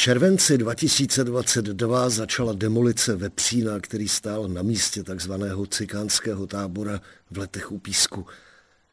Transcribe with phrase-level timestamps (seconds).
[0.00, 7.00] Červenci 2022 začala demolice Vepřína, který stál na místě takzvaného cikánského tábora
[7.30, 8.26] v Letech u Písku.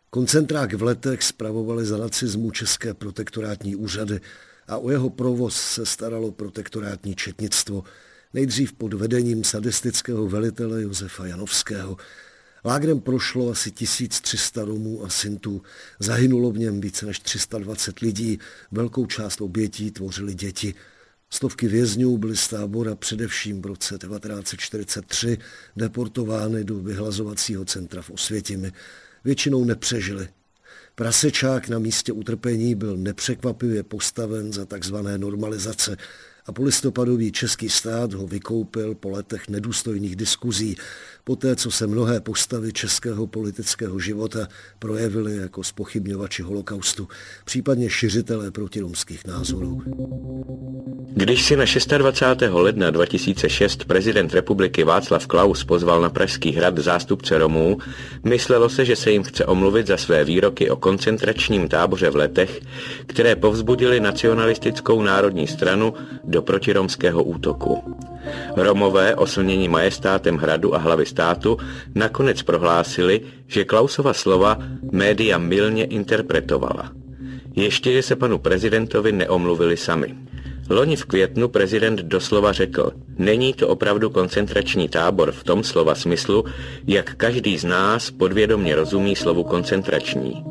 [0.09, 4.20] Koncentrák v Letech spravovali za nacismu české protektorátní úřady
[4.67, 7.84] a o jeho provoz se staralo protektorátní četnictvo,
[8.34, 11.98] nejdřív pod vedením sadistického velitele Josefa Janovského.
[12.65, 15.62] Lágrem prošlo asi 1300 Romů a Sintů,
[15.99, 18.39] zahynulo v něm více než 320 lidí,
[18.71, 20.73] velkou část obětí tvořili děti–
[21.30, 25.38] Stovky vězňů byly z tábora především v roce 1943
[25.76, 28.71] deportovány do vyhlazovacího centra v Osvětimi.
[29.24, 30.27] Většinou nepřežili.
[30.96, 35.98] Prasečák na místě utrpení byl nepřekvapivě postaven za takzvané normalizace
[36.46, 40.77] a polistopadový český stát ho vykoupil po letech nedůstojných diskuzí,
[41.27, 44.47] poté co se mnohé postavy českého politického života
[44.79, 47.07] projevily jako spochybňovači holokaustu,
[47.45, 49.81] případně šiřitelé protiromských názorů.
[51.13, 51.65] Když si na
[51.98, 52.53] 26.
[52.53, 57.77] ledna 2006 prezident republiky Václav Klaus pozval na Pražský hrad zástupce Romů,
[58.23, 62.59] myslelo se, že se jim chce omluvit za své výroky o koncentračním táboře v letech,
[63.07, 67.83] které povzbudili nacionalistickou národní stranu do protiromského útoku.
[68.55, 71.57] Romové, oslnění majestátem hradu a hlavy státu,
[71.97, 74.62] nakonec prohlásili, že Klausova slova
[74.94, 76.94] média milně interpretovala.
[77.57, 80.13] Ještě, že se panu prezidentovi neomluvili sami.
[80.69, 86.45] Loni v květnu prezident doslova řekl, není to opravdu koncentrační tábor v tom slova smyslu,
[86.88, 90.44] jak každý z nás podvědomně rozumí slovu koncentrační.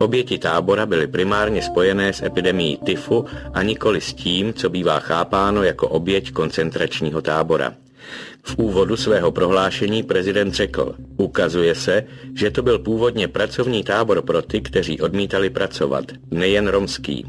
[0.00, 5.62] Oběti tábora byly primárně spojené s epidemií tyfu a nikoli s tím, co bývá chápáno
[5.62, 7.85] jako oběť koncentračního tábora.
[8.42, 14.42] V úvodu svého prohlášení prezident řekl, ukazuje se, že to byl původně pracovní tábor pro
[14.42, 17.26] ty, kteří odmítali pracovat, nejen romský.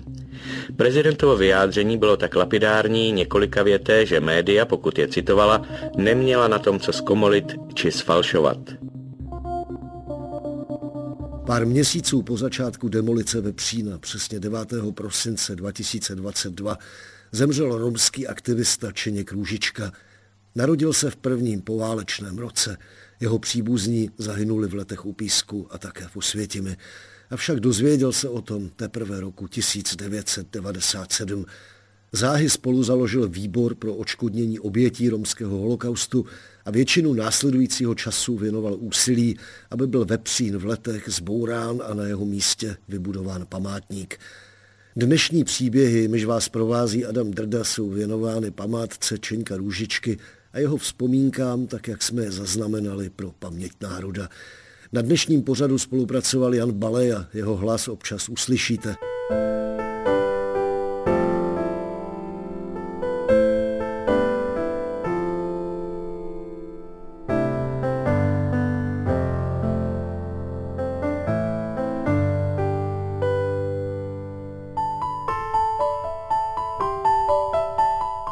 [0.76, 5.62] Prezidentovo vyjádření bylo tak lapidární několika věté, že média, pokud je citovala,
[5.98, 8.58] neměla na tom co zkomolit či sfalšovat.
[11.46, 14.74] Pár měsíců po začátku demolice ve Přína, přesně 9.
[14.94, 16.78] prosince 2022,
[17.32, 19.92] zemřel romský aktivista Čeněk Růžička.
[20.58, 22.78] Narodil se v prvním poválečném roce.
[23.20, 26.78] Jeho příbuzní zahynuli v letech u Písku a také v Osvětimi
[27.30, 31.46] avšak dozvěděl se o tom teprve roku 1997.
[32.12, 36.26] Záhy spolu založil výbor pro očkodnění obětí romského holokaustu
[36.66, 39.38] a většinu následujícího času věnoval úsilí,
[39.72, 44.20] aby byl vepřín v letech zbourán a na jeho místě vybudován památník.
[44.96, 50.18] Dnešní příběhy, myž vás provází Adam Drda, jsou věnovány památce Čeňka Růžičky
[50.58, 54.30] a jeho vzpomínkám, tak jak jsme je zaznamenali pro paměť národa.
[54.94, 58.96] Na dnešním pořadu spolupracoval Jan Baleja, jeho hlas občas uslyšíte.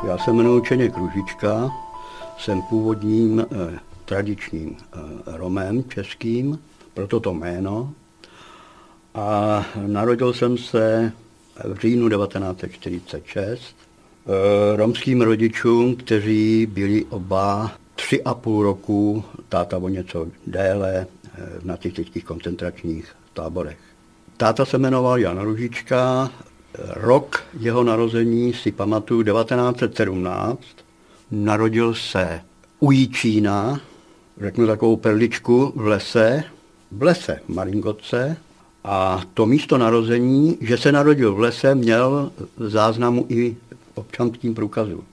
[0.08, 1.72] Já se jmenuji Čeněk Kružička,
[2.38, 6.60] jsem původním eh, tradičním eh, Romem českým,
[6.94, 7.94] proto to jméno.
[9.16, 11.12] A narodil jsem se
[11.64, 19.90] v říjnu 1946 eh, romským rodičům, kteří byli oba tři a půl roku, táta o
[19.90, 23.78] něco déle, eh, v nacistických koncentračních táborech.
[24.38, 26.32] Táta se jmenoval Jan Ružička,
[26.94, 30.85] rok jeho narození si pamatuju 1917.
[31.32, 32.42] Narodil se
[32.80, 33.80] u Jíčína,
[34.42, 36.44] řeknu takovou perličku, v lese,
[36.92, 38.38] v lese Maringotce
[38.84, 43.58] a to místo narození, že se narodil v lese, měl v záznamu i
[43.94, 45.04] občanským průkazu.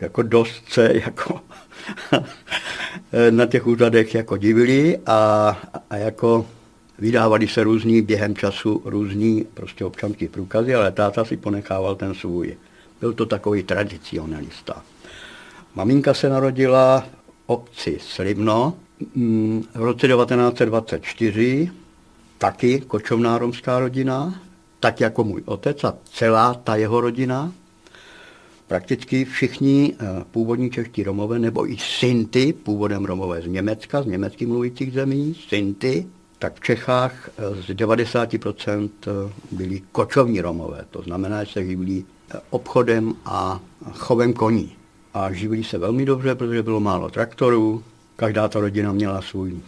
[0.00, 1.40] Jako dost se jako
[3.30, 5.50] na těch úřadech jako divili a,
[5.90, 6.46] a jako
[6.98, 12.56] vydávali se různí během času různí prostě občanský průkazy, ale táta si ponechával ten svůj.
[13.00, 14.82] Byl to takový tradicionalista.
[15.78, 17.06] Maminka se narodila
[17.46, 18.74] obci Slivno
[19.14, 21.70] mm, v roce 1924,
[22.38, 24.40] taky kočovná romská rodina,
[24.80, 27.52] tak jako můj otec a celá ta jeho rodina.
[28.66, 34.46] prakticky všichni eh, původní čeští Romové, nebo i Sinty, původem Romové z Německa, z německy
[34.46, 36.06] mluvících zemí, Sinty,
[36.38, 40.84] tak v Čechách eh, z 90% eh, byli kočovní Romové.
[40.90, 42.04] To znamená, že se živili
[42.50, 43.60] obchodem a
[43.92, 44.77] chovem koní.
[45.18, 47.82] A živili se velmi dobře, protože bylo málo traktorů.
[48.16, 49.60] Každá ta rodina měla svůj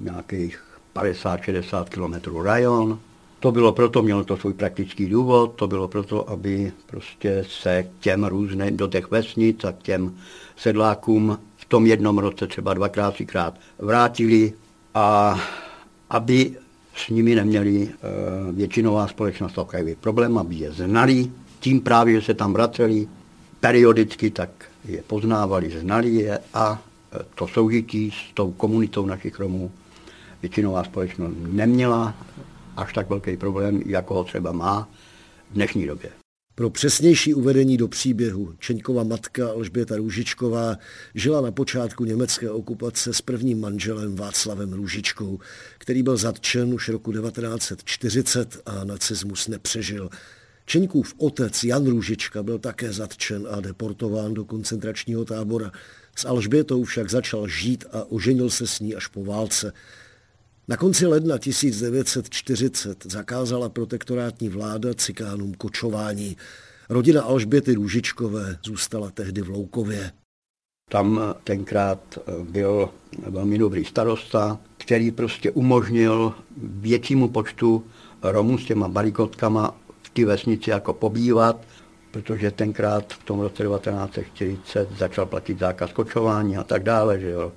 [0.00, 0.64] nějakých
[0.94, 2.98] 50-60 km rajon.
[3.40, 7.88] To bylo proto, mělo to svůj praktický důvod, to bylo proto, aby prostě se k
[8.00, 10.14] těm různým, do těch vesnic a k těm
[10.56, 14.52] sedlákům v tom jednom roce třeba dvakrát, třikrát vrátili
[14.94, 15.38] a
[16.10, 16.56] aby
[16.96, 17.92] s nimi neměli e,
[18.52, 21.30] většinová společnost takový problém, aby je znali,
[21.60, 23.08] tím právě, že se tam vraceli
[23.60, 24.50] periodicky, tak
[24.86, 29.70] je poznávali, znali je a e, to soužití s tou komunitou našich Romů
[30.42, 32.14] většinová společnost neměla
[32.76, 34.88] až tak velký problém, jako ho třeba má
[35.50, 36.10] v dnešní době.
[36.54, 40.76] Pro přesnější uvedení do příběhu Čeňkova matka Alžběta Růžičková
[41.14, 45.38] žila na počátku německé okupace s prvním manželem Václavem Růžičkou,
[45.78, 50.10] který byl zatčen už roku 1940 a nacismus nepřežil.
[50.66, 55.72] Čeňkův otec Jan Růžička byl také zatčen a deportován do koncentračního tábora.
[56.16, 59.72] S Alžbětou však začal žít a oženil se s ní až po válce.
[60.68, 66.36] Na konci ledna 1940 zakázala protektorátní vláda cikánům kočování.
[66.88, 70.12] Rodina Alžběty Růžičkové zůstala tehdy v Loukově.
[70.90, 72.18] Tam tenkrát
[72.50, 72.90] byl
[73.26, 77.84] velmi dobrý starosta, který prostě umožnil většímu počtu
[78.22, 79.80] Romů s těma barikotkama
[80.16, 81.56] té vesnici jako pobývat,
[82.10, 87.52] protože tenkrát v tom roce 1940 začal platit zákaz kočování a tak dále, že jo.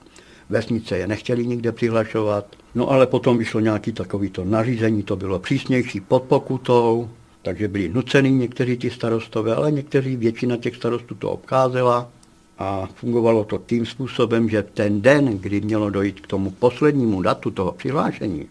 [0.49, 2.45] Vesnice je nechtěli nikde přihlašovat,
[2.75, 7.09] No ale potom vyšlo nějaký takovýto nařízení, to bylo přísnější pod pokutou,
[7.41, 12.09] takže byli nuceni někteří ti starostové, ale někteří, většina těch starostů to obcházela
[12.57, 17.51] a fungovalo to tím způsobem, že ten den, kdy mělo dojít k tomu poslednímu datu
[17.51, 18.47] toho přihlášení,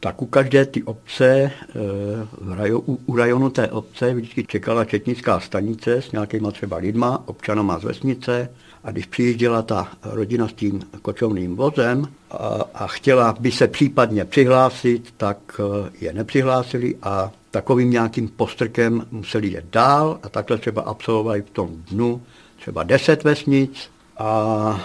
[0.00, 1.52] tak u každé ty obce, eh,
[2.40, 7.22] v rajo, u, u rajonu té obce vždycky čekala četnická stanice s nějakýma třeba lidma,
[7.26, 8.48] občanama z vesnice,
[8.84, 12.36] a když přijížděla ta rodina s tím kočovným vozem a,
[12.74, 19.48] a chtěla by se případně přihlásit, tak eh, je nepřihlásili a takovým nějakým postrkem museli
[19.48, 22.22] jít dál a takhle třeba absolvovali v tom dnu
[22.60, 24.80] třeba deset vesnic a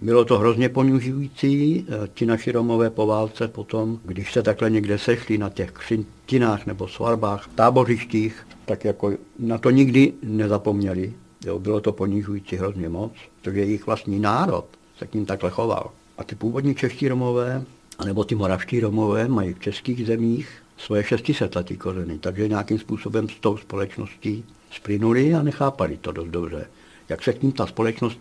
[0.00, 4.98] bylo to hrozně ponužující, eh, ti naši Romové po válce potom, když se takhle někde
[4.98, 11.12] sešli na těch křintinách nebo svarbách, tábořištích, tak jako na to nikdy nezapomněli.
[11.46, 13.12] Jo, bylo to ponižující hrozně moc,
[13.42, 14.64] protože jejich vlastní národ
[14.98, 15.90] se k ním takhle choval.
[16.18, 17.64] A ty původní čeští Romové,
[17.98, 23.40] anebo ty moravští Romové mají v českých zemích svoje šestisetletí kořeny, takže nějakým způsobem s
[23.40, 26.66] tou společností splynuli a nechápali to dost dobře,
[27.08, 28.18] jak se k ním ta společnost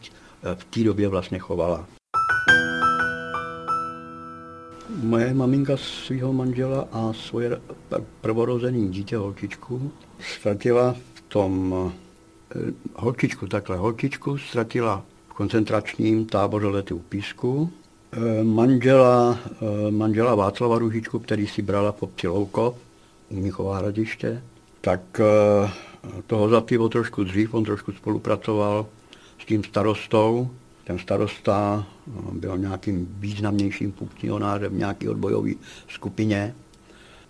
[0.55, 1.85] v té době vlastně chovala.
[5.03, 7.61] Moje maminka svého manžela a svoje
[8.21, 11.75] prvorozený dítě holčičku ztratila v tom
[12.55, 17.71] Eh, holčičku, takhle holčičku ztratila v koncentračním táboře lety u Písku.
[18.11, 22.77] Eh, manžela, eh, manžela Václava Ružičku, který si brala v obci Louko,
[23.29, 24.41] u Michová hradiště,
[24.81, 25.01] tak
[26.27, 28.85] toho zapivo trošku dřív, on trošku spolupracoval
[29.47, 30.49] tím starostou.
[30.83, 31.87] Ten starosta
[32.31, 35.51] byl nějakým významnějším funkcionářem v nějaké odbojové
[35.87, 36.55] skupině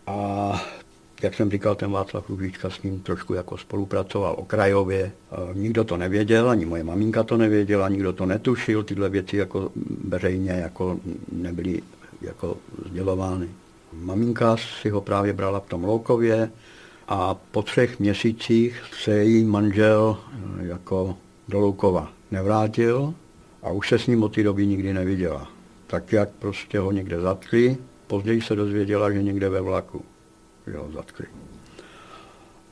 [0.07, 0.51] a
[1.21, 5.11] jak jsem říkal, ten Václav Růžička s ním trošku jako spolupracoval okrajově.
[5.53, 9.71] Nikdo to nevěděl, ani moje maminka to nevěděla, nikdo to netušil, tyhle věci jako
[10.07, 10.99] veřejně jako
[11.31, 11.81] nebyly
[12.21, 12.57] jako
[12.89, 13.49] sdělovány.
[13.93, 16.51] Maminka si ho právě brala v tom Loukově
[17.07, 23.13] a po třech měsících se její manžel eh, jako do Loukova nevrátil
[23.63, 25.51] a už se s ním od té doby nikdy neviděla.
[25.87, 27.77] Tak jak prostě ho někde zatkli,
[28.07, 30.05] později se dozvěděla, že někde ve vlaku
[30.67, 31.25] že ho zatkli.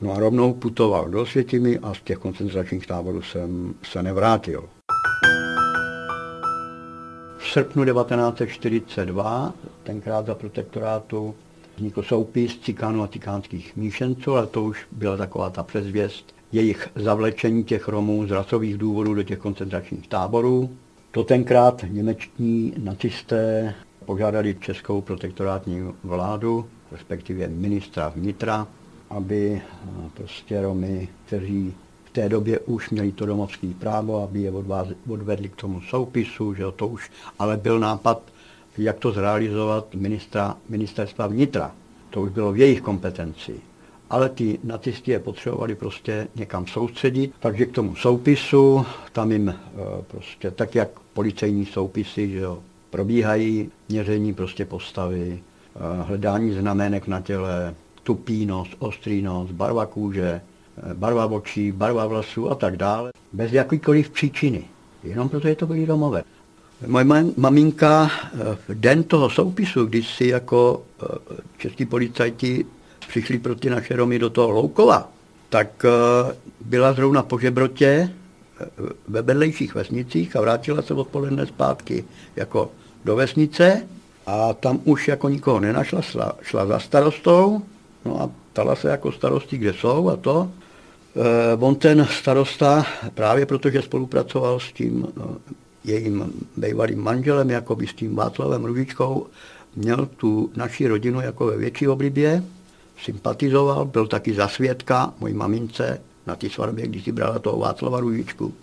[0.01, 4.69] No a rovnou putoval do Světimi a z těch koncentračních táborů jsem se nevrátil.
[7.37, 9.53] V srpnu 1942,
[9.83, 11.35] tenkrát za protektorátu,
[11.75, 17.63] vznikl soupis cikánů a cikánských míšenců, ale to už byla taková ta přezvěst jejich zavlečení
[17.63, 20.69] těch Romů z rasových důvodů do těch koncentračních táborů.
[21.11, 23.73] To tenkrát němečtí nacisté
[24.05, 28.67] požádali českou protektorátní vládu, respektive ministra vnitra,
[29.09, 31.73] aby eh, prostě Romy, kteří
[32.05, 34.51] v té době už měli to domovské právo, aby je
[35.09, 38.21] odvedli k tomu soupisu, že to už, ale byl nápad,
[38.77, 41.71] jak to zrealizovat ministra, ministerstva vnitra.
[42.09, 43.61] To už bylo v jejich kompetenci.
[44.09, 49.55] Ale ty nacisti je potřebovali prostě někam soustředit, takže k tomu soupisu, tam jim eh,
[50.07, 52.59] prostě tak, jak policejní soupisy, že jo,
[52.89, 60.41] probíhají měření prostě postavy, eh, hledání znamenek na těle, tupý nos, ostrý nos, barva kůže,
[60.77, 64.63] eh, barva očí, barva vlasů a tak dále, bez jakýkoliv příčiny,
[65.03, 66.23] jenom protože to byli domové.
[66.87, 67.05] Moje
[67.37, 68.11] maminka
[68.67, 70.83] v den toho soupisu, když si jako
[71.57, 72.65] český policajti
[73.07, 75.11] přišli pro ty naše Romy do toho Loukova,
[75.49, 78.09] tak eh, byla zrovna po žebrotě
[78.59, 78.65] eh,
[79.07, 82.71] ve vedlejších vesnicích a vrátila se odpoledne zpátky jako
[83.05, 83.87] do vesnice
[84.25, 87.61] a tam už jako nikoho nenašla, šla, šla za starostou,
[88.05, 90.51] no a ptala se jako starosti, kde jsou a to.
[91.15, 95.07] E, on ten starosta, právě protože spolupracoval s tím
[95.83, 99.27] jejím bývalým manželem, jako by s tím Václavem Ružičkou,
[99.75, 102.43] měl tu naši rodinu jako ve větší oblibě
[102.97, 107.99] sympatizoval, byl taky za svědka mojí mamince na té svatbě, když si brala toho Václava
[107.99, 108.53] Rujičku.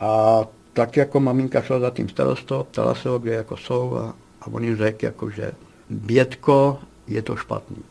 [0.00, 0.40] A
[0.72, 4.46] tak jako maminka šla za tím starostou, ptala se ho, kde jako jsou a, a
[4.46, 5.52] on jim řekl, jako, že
[5.90, 7.82] Bětko, je to špatný.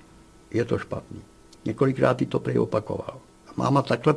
[0.51, 1.21] Je to špatný.
[1.65, 3.17] Několikrát jí to prý opakoval.
[3.47, 4.15] A máma takhle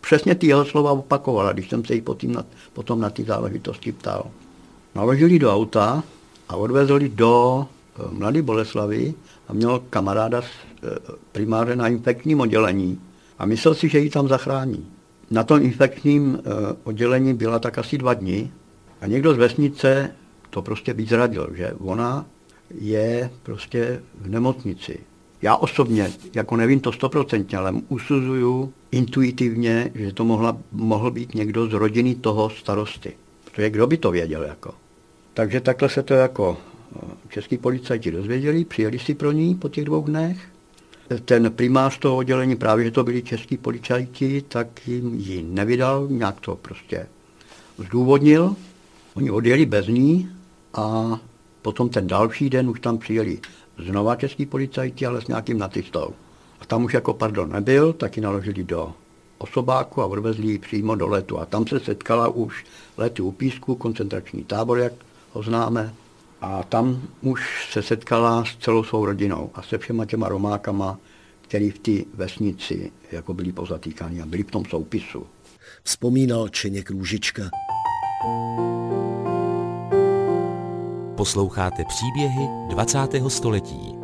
[0.00, 3.92] přesně ty jeho slova opakovala, když jsem se jí potom na, potom na ty záležitosti
[3.92, 4.30] ptal.
[4.94, 6.02] Naložili do auta
[6.48, 9.14] a odvezli do eh, Mladé Boleslavy
[9.48, 10.42] a měl kamaráda
[11.32, 13.00] primáře na infekčním oddělení
[13.38, 14.86] a myslel si, že ji tam zachrání.
[15.30, 18.50] Na tom infekčním eh, oddělení byla tak asi dva dny
[19.00, 20.10] a někdo z vesnice
[20.50, 22.26] to prostě vyzradil, že ona
[22.74, 24.98] je prostě v nemocnici.
[25.42, 31.66] Já osobně, jako nevím to stoprocentně, ale usuzuju intuitivně, že to mohla, mohl být někdo
[31.66, 33.12] z rodiny toho starosty.
[33.44, 34.74] Protože kdo by to věděl jako.
[35.34, 36.56] Takže takhle se to jako
[36.96, 40.38] eh, český policajti dozvěděli, přijeli si pro ní po těch dvou dnech
[41.24, 46.40] ten primář toho oddělení, právě že to byli český policajti, tak jim ji nevydal, nějak
[46.40, 47.06] to prostě
[47.78, 48.56] zdůvodnil.
[49.14, 50.30] Oni odjeli bez ní
[50.74, 51.18] a
[51.62, 53.38] potom ten další den už tam přijeli
[53.78, 56.10] znova český policajti, ale s nějakým nacistou.
[56.60, 58.92] A tam už jako pardon nebyl, tak ji naložili do
[59.38, 61.38] osobáku a odvezli ji přímo do letu.
[61.38, 62.64] A tam se setkala už
[62.96, 64.92] lety u Písku, koncentrační tábor, jak
[65.32, 65.94] ho známe,
[66.40, 70.98] a tam už se setkala s celou svou rodinou a se všema těma romákama,
[71.40, 75.26] který v té vesnici jako byli pozatýkáni a byli v tom soupisu.
[75.82, 77.42] Vzpomínal Čeněk Růžička.
[81.16, 82.98] Posloucháte příběhy 20.
[83.28, 83.94] století.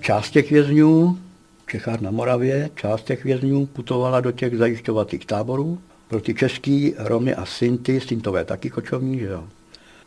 [0.00, 1.18] Část těch vězňů,
[1.66, 7.34] Čechách na Moravě, část těch vězňů putovala do těch zajišťovacích táborů pro ty český Romy
[7.34, 9.48] a Sinty, Sintové taky kočovní, že jo,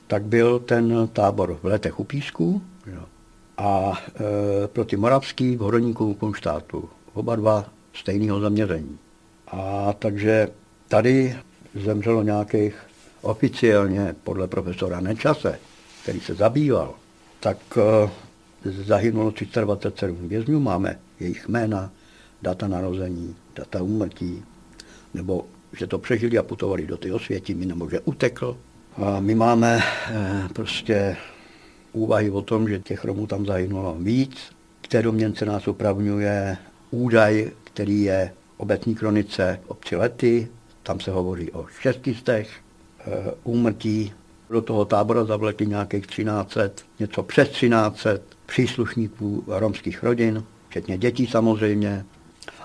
[0.08, 3.06] tak byl ten tábor v Letech u Písku jo,
[3.58, 3.94] a
[4.64, 6.90] e, pro ty moravský v Horoníku Konštátu.
[7.14, 8.98] Oba dva stejného zaměření.
[9.48, 10.48] A takže
[10.88, 11.38] tady
[11.76, 12.76] zemřelo nějakých
[13.22, 15.60] oficiálně podle profesora Nečase,
[16.04, 16.94] který se zabýval,
[17.40, 18.10] tak e,
[18.72, 21.92] zahynulo 327 vězňů, máme jejich jména,
[22.42, 24.44] data narození, data úmrtí,
[25.14, 28.58] nebo že to přežili a putovali do ty Osvětimi, nebo že utekl.
[28.98, 31.18] A my máme eh, prostě
[31.94, 34.38] úvahy o tom, že těch Romů tam zahynulo víc.
[34.82, 36.58] K té domněnce nás upravňuje
[36.92, 40.48] údaj, který je obecní kronice obci Lety,
[40.84, 42.50] tam se hovoří o šestistech
[43.00, 43.04] eh,
[43.44, 44.14] úmrtí.
[44.50, 48.10] Do toho tábora zavlekli nějakých 1300, něco přes 1300
[48.46, 52.06] příslušníků romských rodin, včetně dětí samozřejmě,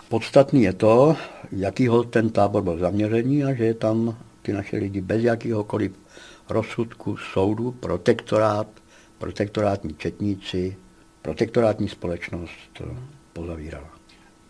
[0.08, 1.16] Podstatný je to,
[1.56, 5.92] jakýho ten tábor byl zaměření a že je tam ty naše lidi bez jakýhokoliv
[6.48, 8.66] rozsudku soudu, protektorát,
[9.18, 10.76] protektorátní četníci,
[11.22, 12.82] protektorátní společnost
[13.32, 13.90] pozavírala.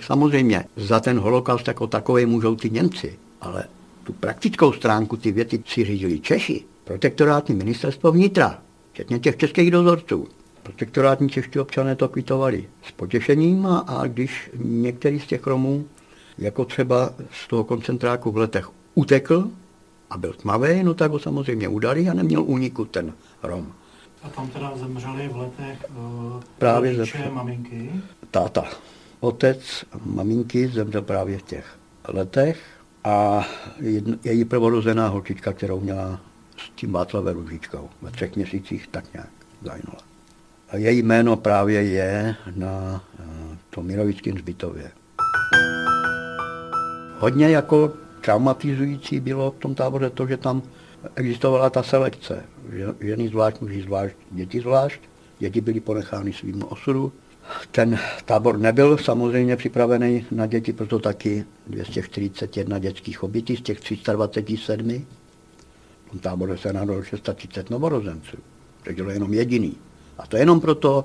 [0.00, 3.64] Samozřejmě za ten holokaust jako takový můžou ty Němci, ale
[4.04, 10.28] tu praktickou stránku ty věty si řídili Češi, protektorátní ministerstvo vnitra, včetně těch českých dozorců.
[10.62, 15.84] Protektorátní čeští občané to kvitovali s potěšením a, a když některý z těch Romů,
[16.38, 19.50] jako třeba z toho koncentráku v letech, utekl
[20.10, 23.12] a byl tmavý, no tak ho samozřejmě udali a neměl úniku ten
[23.42, 23.72] Rom.
[24.22, 27.90] A tam teda zemřeli v letech uh, právě rodiče, maminky?
[28.30, 28.64] Táta.
[29.20, 32.60] Otec maminky zemřel právě v těch letech
[33.04, 33.46] a
[34.24, 36.20] její prvorozená holčička, kterou měla
[36.56, 39.30] s tím Václavem Ružičkou ve třech měsících, tak nějak
[39.62, 39.98] zahynula.
[40.68, 44.90] A její jméno právě je na eh, tom Mirovickém zbytově.
[47.24, 50.62] Hodně jako traumatizující bylo v tom táboře to, že tam
[51.16, 52.44] existovala ta selekce.
[53.00, 55.00] Ženy zvlášť, muži zvlášť, děti zvlášť.
[55.38, 57.12] děti byly ponechány svým osudu.
[57.70, 65.06] Ten tábor nebyl samozřejmě připravený na děti, proto taky 241 dětských obětí z těch 327.
[66.06, 68.36] V tom táboře se narodilo 630 novorozenců.
[68.84, 69.76] To byl jenom jediný.
[70.18, 71.04] A to jenom proto,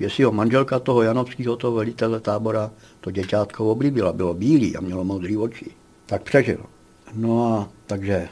[0.00, 4.12] že si ho manželka toho Janovského, toho velitele tábora, to děťátko oblíbila.
[4.12, 5.70] Bylo bílý a mělo modrý oči.
[6.06, 6.60] Tak přežil.
[7.14, 8.28] No a takže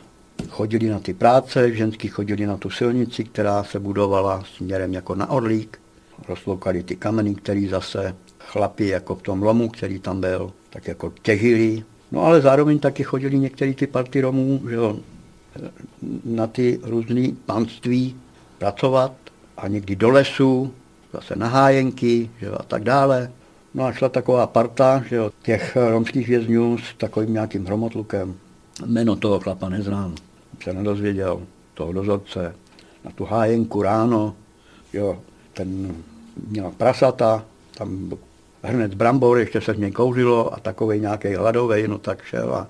[0.48, 5.30] chodili na ty práce, ženský chodili na tu silnici, která se budovala směrem jako na
[5.30, 5.78] Orlík.
[6.28, 11.12] Rozloukali ty kameny, který zase chlapi jako v tom lomu, který tam byl, tak jako
[11.22, 11.84] těžili.
[12.12, 14.96] No ale zároveň taky chodili některý ty party Romů, že jo,
[16.24, 18.16] na ty různé panství
[18.58, 19.12] pracovat
[19.56, 20.72] a někdy do lesu,
[21.14, 23.30] zase na hájenky že jo, a tak dále.
[23.74, 28.34] No a šla taková parta že jo, těch romských vězňů s takovým nějakým hromotlukem.
[28.86, 30.14] Jméno toho chlapa neznám,
[30.62, 31.42] se nedozvěděl,
[31.74, 32.54] toho dozorce.
[33.04, 34.34] Na tu hájenku ráno,
[34.92, 35.18] jo,
[35.52, 35.94] ten
[36.48, 37.44] měl prasata,
[37.78, 38.12] tam
[38.62, 42.68] hrnec brambor, ještě se z něj kouřilo a takový nějaký hladový, no tak šel a,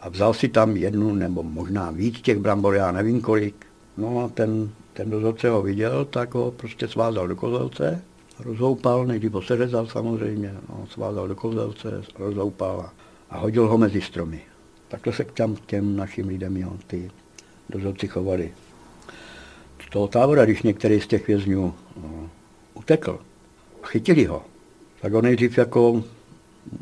[0.00, 3.66] a vzal si tam jednu nebo možná víc těch brambor, já nevím kolik.
[3.96, 8.02] No a ten, ten dozorce ho viděl, tak ho prostě svázal do kozelce,
[8.38, 12.90] rozhoupal, nejdřív ho seřezal samozřejmě, no, svázal do kozelce, rozhoupal
[13.30, 14.42] a, hodil ho mezi stromy.
[14.88, 17.10] Takhle se k těm, těm našim lidem jo, ty
[17.70, 18.52] dozorci chovali.
[19.86, 22.30] Z toho tábora, když některý z těch vězňů no,
[22.74, 23.18] utekl
[23.82, 24.42] a chytili ho,
[25.00, 26.02] tak ho nejdřív jako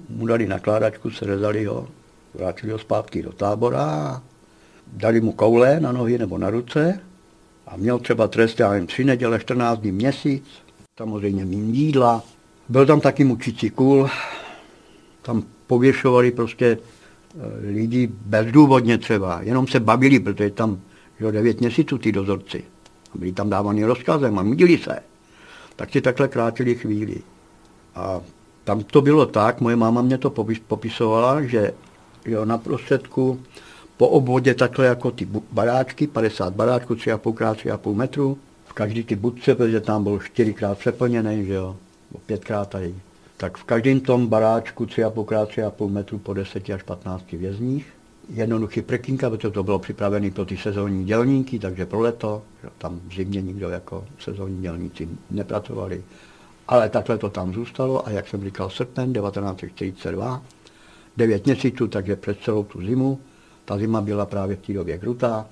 [0.09, 1.89] mu dali nakládačku, srezali ho,
[2.35, 4.23] vrátili ho zpátky do tábora,
[4.93, 7.01] dali mu koule na nohy nebo na ruce
[7.67, 10.45] a měl třeba trest, já nevím, tři neděle, 14 dní, měsíc,
[10.99, 12.23] samozřejmě mým jídla.
[12.69, 14.09] Byl tam taky mučicí kůl,
[15.23, 20.81] tam pověšovali prostě eh, lidi bezdůvodně třeba, jenom se bavili, protože tam
[21.21, 22.65] jo, devět měsíců ty dozorci.
[23.15, 24.99] Byli tam dávány rozkazem a mydili se.
[25.77, 27.17] Tak si takhle krátili chvíli.
[27.95, 28.21] A
[28.65, 30.31] tam to bylo tak, moje máma mě to
[30.69, 31.73] popisovala, že
[32.27, 33.41] jo, na prostředku
[34.03, 39.17] po obvodě takhle jako ty baráčky, 50 baráčků, 3,5 krát 3,5 metru, v každý ty
[39.17, 41.77] budce, protože tam byl čtyřikrát přeplněný, že jo,
[42.27, 42.95] pětkrát tady.
[43.37, 47.87] Tak v každém tom baráčku 3,5 krát 3,5 metru po 10 až 15 vězních.
[48.29, 53.01] Jednoduchý prekynka, protože to bylo připravené pro ty sezónní dělníky, takže pro leto, že tam
[53.09, 56.05] v zimě nikdo jako sezónní dělníci nepracovali.
[56.69, 60.43] Ale takhle to tam zůstalo a jak jsem říkal, srpen 1942,
[61.17, 63.19] 9 měsíců, takže před celou tu zimu.
[63.65, 65.47] Ta zima byla právě v té době krutá.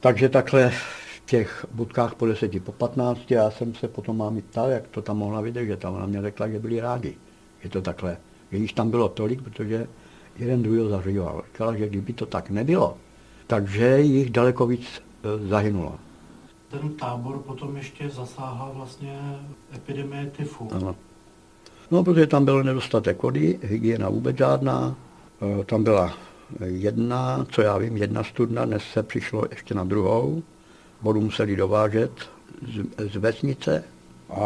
[0.00, 4.70] Takže takhle v těch budkách po 10, po 15, já jsem se potom mám ptal,
[4.70, 5.80] jak to tam mohla vydržet.
[5.80, 7.14] Tam ona mě řekla, že byli rádi,
[7.62, 8.16] že to takhle.
[8.52, 9.86] Že již tam bylo tolik, protože
[10.38, 11.42] jeden druhý zařival.
[11.46, 12.96] Říkala, že kdyby to tak nebylo,
[13.46, 15.94] takže jich daleko víc e, zahynulo.
[16.70, 19.38] Ten tábor potom ještě zasáhla vlastně
[19.74, 20.68] epidemie tyfu.
[20.72, 20.96] Ano.
[21.90, 24.96] No, protože tam byl nedostatek vody, hygiena vůbec žádná.
[25.60, 26.14] E, tam byla
[26.64, 30.42] jedna, co já vím, jedna studna, dnes se přišlo ještě na druhou.
[31.02, 32.10] Vodu museli dovážet
[32.62, 33.84] z, z vesnice
[34.30, 34.42] a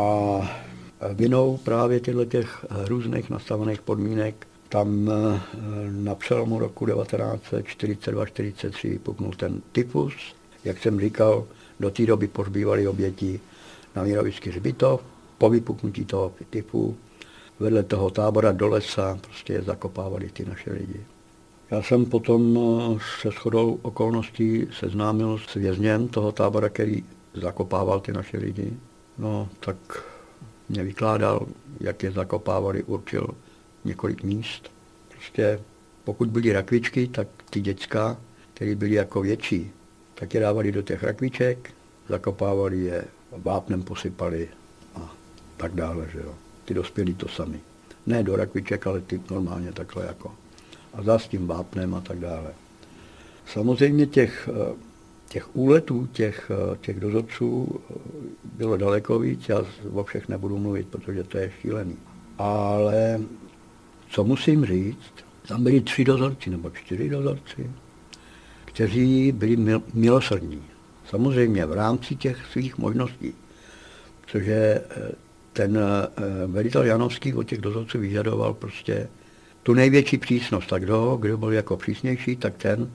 [1.14, 5.40] vinou právě těchto těch různých nastavených podmínek tam e,
[5.90, 10.14] na přelomu roku 1942-43 puknul ten tyfus.
[10.64, 11.44] Jak jsem říkal,
[11.80, 13.40] do té doby pozbývali oběti
[13.96, 15.00] na Mírovický hřbitov.
[15.38, 16.96] Po vypuknutí toho tyfu
[17.60, 21.00] vedle toho tábora do lesa prostě zakopávali ty naše lidi.
[21.70, 28.12] Já jsem potom eh, se shodou okolností seznámil s vězněm toho tábora, který zakopával ty
[28.12, 28.72] naše lidi.
[29.18, 29.76] No, tak
[30.68, 31.46] mě vykládal,
[31.80, 33.28] jak je zakopávali, určil
[33.84, 34.70] několik míst.
[35.08, 35.60] Prostě
[36.04, 38.16] pokud byly rakvičky, tak ty děcka,
[38.54, 39.70] které byly jako větší,
[40.14, 41.70] tak je dávali do těch rakviček,
[42.08, 44.48] zakopávali je, vápnem posypali
[44.94, 45.14] a
[45.56, 46.34] tak dále, že jo.
[46.64, 47.60] Ty dospělí to sami.
[48.06, 50.34] Ne do rakviček, ale ty normálně takhle jako.
[50.94, 52.54] A za s tím vápnem a tak dále.
[53.46, 54.74] Samozřejmě těch, eh,
[55.28, 57.94] těch úletů, těch, eh, těch dozorců eh,
[58.44, 61.96] bylo daleko víc, já o všech nebudu mluvit, protože to je šílený.
[62.38, 63.20] Ale
[64.10, 65.14] co musím říct,
[65.48, 67.70] tam byli tři dozorci nebo čtyři dozorci,
[68.64, 70.62] kteří byli milosrdní.
[71.10, 73.34] Samozřejmě v rámci těch svých možností.
[74.34, 74.80] Eh,
[75.52, 75.78] ten
[76.46, 79.08] velitel Janovský od těch dozorců vyžadoval prostě
[79.64, 80.72] tu největší přísnost.
[80.72, 82.90] A kdo, kdo byl jako přísnější, tak ten,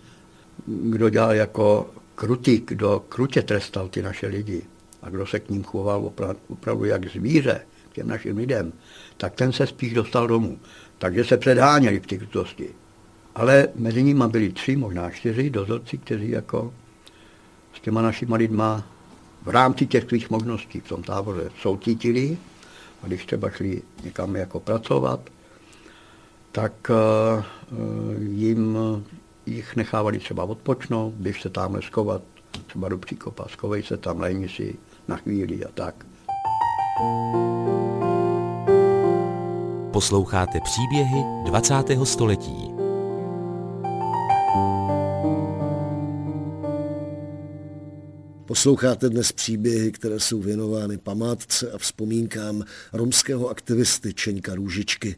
[0.68, 4.62] kdo dělal jako krutý, kdo krutě trestal ty naše lidi
[5.02, 8.74] a kdo se k ním choval opravdu, opravdu jak zvíře, k těm našim lidem,
[9.18, 10.60] tak ten se spíš dostal domů.
[10.98, 12.70] Takže se předháněli v té krutosti.
[13.36, 16.74] Ale mezi nimi byli tři, možná čtyři dozorci, kteří jako
[17.74, 19.00] s těma našimi lidma v
[19.44, 22.38] v rámci těch svých možností v tom táboře soucítili
[23.04, 25.20] a když třeba šli někam jako pracovat,
[26.62, 27.44] tak eh,
[28.20, 28.78] jim
[29.46, 32.22] jich nechávali třeba odpočnout, běž se tamhle skovat,
[32.66, 34.76] třeba do příkopa, skovej se tam, lejni si
[35.08, 36.06] na chvíli a tak.
[39.92, 41.74] Posloucháte příběhy 20.
[42.04, 42.79] století.
[48.50, 55.16] Posloucháte dnes příběhy, které jsou věnovány památce a vzpomínkám romského aktivisty Čeňka Růžičky.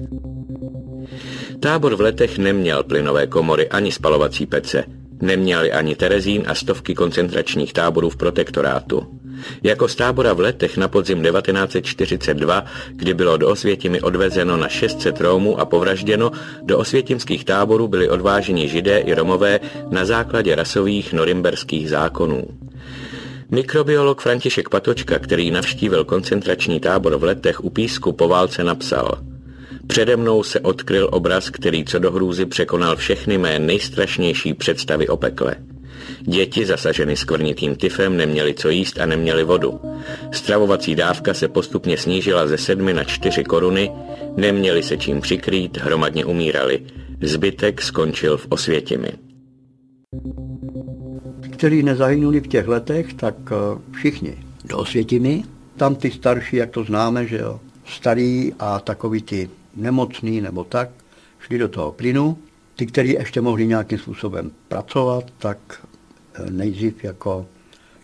[1.60, 4.84] Tábor v letech neměl plynové komory ani spalovací pece.
[5.22, 9.20] Neměli ani Terezín a stovky koncentračních táborů v protektorátu.
[9.64, 15.22] Jako z tábora v letech na podzim 1942, kdy bylo do Osvětimi odvezeno na 600
[15.22, 16.32] Rómů a povražděno,
[16.64, 22.61] do osvětimských táborů byli odváženi židé i romové na základě rasových norimberských zákonů.
[23.54, 29.18] Mikrobiolog František Patočka, který navštívil koncentrační tábor v letech u Písku po válce, napsal
[29.88, 35.18] Přede mnou se odkryl obraz, který co do hrůzy překonal všechny mé nejstrašnější představy o
[35.18, 35.56] pekle.
[36.22, 39.80] Děti zasaženy skvrnitým tyfem neměly co jíst a neměly vodu.
[40.32, 43.92] Stravovací dávka se postupně snížila ze sedmi na čtyři koruny,
[44.38, 46.86] neměli se čím přikrýt, hromadně umírali.
[47.22, 49.12] Zbytek skončil v Osvětimi
[51.62, 55.44] kteří nezahynuli v těch letech, tak eh, všichni do Osvětimi.
[55.78, 60.90] Tam ty starší, jak to známe, že jo, starý a takový ty nemocný nebo tak,
[61.40, 62.38] šli do toho plynu.
[62.76, 65.58] Ty, kteří ještě mohli nějakým způsobem pracovat, tak
[66.34, 67.46] eh, nejdřív jako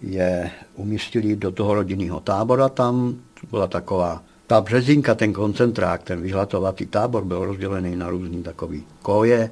[0.04, 2.70] je umístili do toho rodinného tábora.
[2.70, 3.16] Tam
[3.52, 9.52] byla taková ta březinka, ten koncentrák, ten vyhlatovací tábor byl rozdělený na různý takový koje.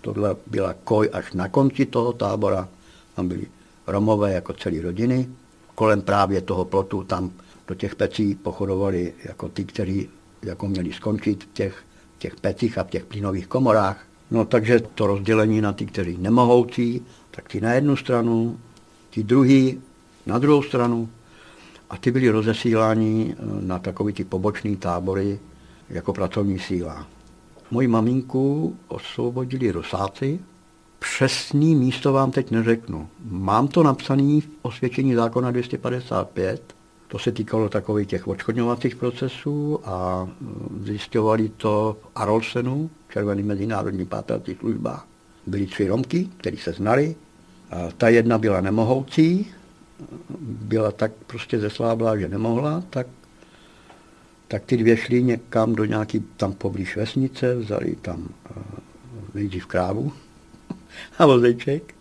[0.00, 2.68] Tohle byla koj až na konci toho tábora
[3.16, 3.46] tam byli
[3.86, 5.28] Romové jako celé rodiny.
[5.74, 7.30] Kolem právě toho plotu tam
[7.68, 10.08] do těch pecí pochodovali jako ty, kteří
[10.42, 11.84] jako měli skončit v těch,
[12.18, 14.06] těch pecích a v těch plynových komorách.
[14.30, 18.58] No takže to rozdělení na ty, kteří nemohoucí, tak ty na jednu stranu,
[19.10, 19.80] ty druhý
[20.26, 21.08] na druhou stranu
[21.90, 25.38] a ty byli rozesíláni eh, na takový ty pobočný tábory
[25.88, 27.06] jako pracovní síla.
[27.70, 30.40] Moji maminku osvobodili rosáci,
[30.98, 33.08] Přesný místo vám teď neřeknu.
[33.24, 36.76] Mám to napsané v osvědčení zákona 255,
[37.08, 44.06] to se týkalo takových těch odškodňovacích procesů a mm, zjistovali to v Arolsenu, Červený mezinárodní
[44.06, 45.04] pátrací služba.
[45.46, 47.16] Byly tři Romky, které se znali.
[47.70, 49.46] A ta jedna byla nemohoucí,
[50.40, 53.06] byla tak prostě zesláblá, že nemohla, tak,
[54.48, 58.62] tak ty dvě šly někam do nějaký tam poblíž vesnice, vzali tam uh,
[59.34, 60.12] nejdřív krávu,
[61.18, 61.94] a vozeček,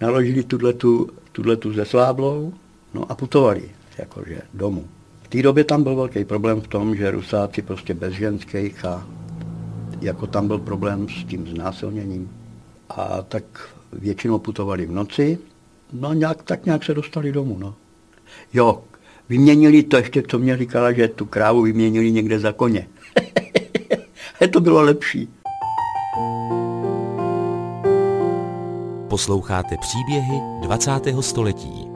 [0.00, 0.42] naložili
[1.32, 2.54] tuhle tu zesláblou,
[2.94, 4.88] no a putovali, jakože domů.
[5.22, 9.06] V té době tam byl velký problém v tom, že Rusáci prostě bez ženských a
[10.00, 12.30] jako tam byl problém s tím znásilněním.
[12.88, 13.44] A tak
[13.92, 15.38] většinou putovali v noci,
[15.92, 17.74] no nějak, tak nějak se dostali domů, no.
[18.54, 18.82] Jo,
[19.28, 22.88] vyměnili to ještě, co mě říkala, že tu krávu vyměnili někde za koně.
[24.52, 25.28] to bylo lepší.
[29.16, 30.90] Posloucháte příběhy 20.
[31.20, 31.86] století.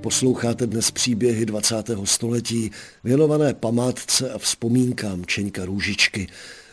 [0.00, 1.76] Posloucháte dnes příběhy 20.
[2.04, 2.70] století
[3.04, 6.26] věnované památce a vzpomínkám Čeňka Růžičky,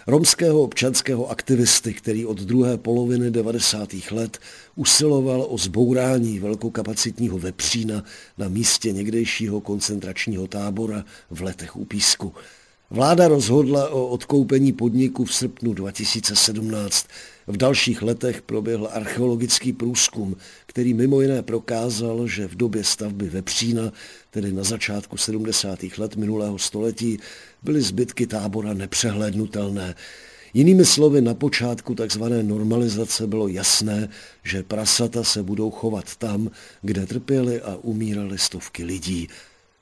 [0.08, 3.90] romského občanského aktivisty, který od druhé poloviny 90.
[4.12, 4.38] let
[4.76, 8.04] usiloval o zbourání velkokapacitního vepřína
[8.38, 12.34] na místě někdejšího koncentračního tábora v letech u Písku.
[12.90, 17.08] Vláda rozhodla o odkoupení podniku v srpnu 2017.
[17.48, 23.92] V dalších letech proběhl archeologický průzkum, který mimo jiné prokázal, že v době stavby Vepřína,
[24.32, 25.80] tedy na začátku 70.
[25.98, 27.20] let minulého století,
[27.64, 29.96] byly zbytky tábora nepřehlednutelné.
[30.54, 32.24] Jinými slovy, na počátku tzv.
[32.42, 34.10] normalizace bylo jasné,
[34.44, 39.28] že prasata se budou chovat tam, kde trpěly a umírali stovky lidí.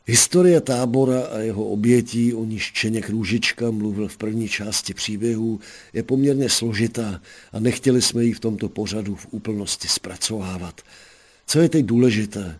[0.08, 5.60] Historie tábora a jeho obětí, o níž Čeněk Růžička mluvil v první části příběhu,
[5.94, 10.82] je poměrně složitá a nechtěli jsme ji v tomto pořadu v úplnosti zpracovávat.
[11.48, 12.60] Co je teď důležité?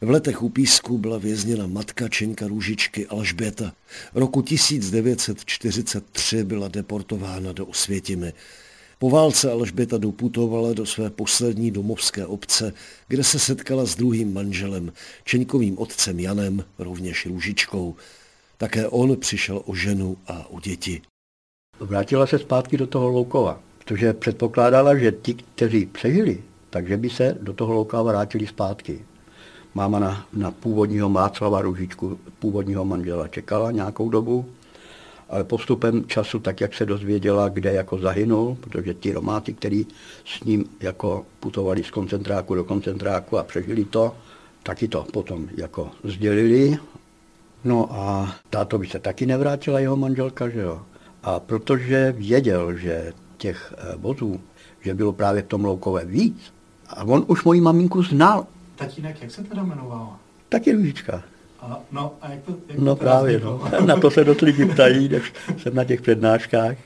[0.00, 3.72] V letech u Písku byla vězněna matka Čeňka Růžičky Alžběta.
[4.14, 8.32] Roku 1943 byla deportována do Osvětimi.
[9.02, 12.72] Po válce Alžběta doputovala do své poslední domovské obce,
[13.08, 14.92] kde se setkala s druhým manželem,
[15.24, 17.94] Čeňkovým otcem Janem, rovněž Růžičkou.
[18.56, 21.02] Také on přišel o ženu a o děti.
[21.80, 27.38] Vrátila se zpátky do toho Loukova, protože předpokládala, že ti, kteří přežili, takže by se
[27.40, 29.04] do toho louka vrátili zpátky.
[29.74, 34.46] Máma na, na původního Václava Ružičku, původního manžela čekala nějakou dobu,
[35.32, 39.86] ale postupem času, tak jak se dozvěděla, kde jako zahynul, protože ti Romáci, kteří
[40.24, 44.14] s ním jako putovali z koncentráku do koncentráku a přežili to,
[44.62, 46.78] taky to potom jako sdělili.
[47.64, 50.82] No a táto by se taky nevrátila jeho manželka, že jo.
[51.22, 54.40] A protože věděl, že těch eh, vozů,
[54.80, 56.52] že bylo právě v tom Loukové víc,
[56.88, 58.46] a on už moji maminku znal.
[58.76, 60.18] Tatínek, jak se teda jmenovala?
[60.48, 61.22] Taky Růžička.
[61.62, 63.62] A, no, a jak to, jak no to právě, no.
[63.86, 66.76] na to se dost lidi ptají, když jsem na těch přednáškách.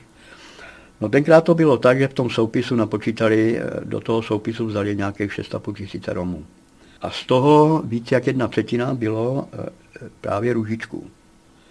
[1.01, 4.95] No tenkrát to bylo tak, že v tom soupisu napočítali, eh, do toho soupisu vzali
[4.95, 6.45] nějakých 6,5 tisíce Romů.
[7.01, 9.69] A z toho víc jak jedna třetina bylo eh,
[10.21, 11.07] právě růžičků.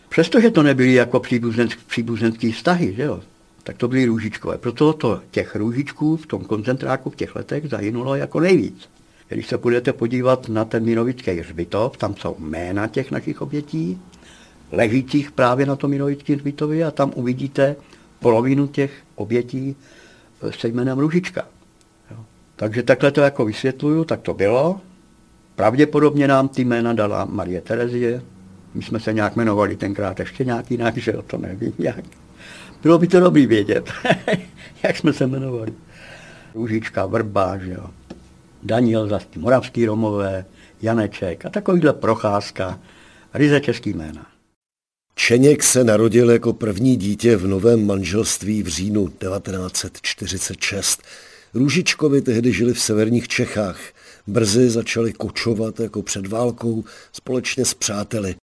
[0.08, 3.20] Přestože to nebyly jako příbuzenské příbuzenský vztahy, že jo,
[3.62, 4.58] tak to byly růžičkové.
[4.58, 8.88] Proto to těch růžičků v tom koncentráku v těch letech zahynulo jako nejvíc.
[9.28, 14.00] Když se budete podívat na ten Minovický hřbitov, tam jsou jména těch našich obětí,
[14.72, 17.76] ležících právě na tom Minovickém hřbitově a tam uvidíte
[18.20, 19.76] polovinu těch obětí
[20.42, 21.46] eh, se jménem Růžička.
[22.10, 22.16] Jo.
[22.56, 24.80] Takže takhle to jako vysvětluju, tak to bylo.
[25.56, 28.22] Pravděpodobně nám ty jména dala Marie Terezie.
[28.74, 32.04] My jsme se nějak jmenovali tenkrát ještě nějak jinak, že jo, to nevím jak.
[32.82, 33.92] Bylo by to dobrý vědět,
[34.82, 35.72] jak jsme se jmenovali.
[36.54, 37.86] Růžička, Vrba, že jo.
[38.66, 40.44] Daniel zase Moravský Romové,
[40.82, 42.80] Janeček a takovýhle procházka,
[43.34, 44.26] ryze český jména.
[45.14, 51.02] Čeněk se narodil jako první dítě v novém manželství v říjnu 1946.
[51.54, 53.80] Růžičkovi tehdy žili v severních Čechách.
[54.26, 58.34] Brzy začali kočovat jako před válkou společně s přáteli.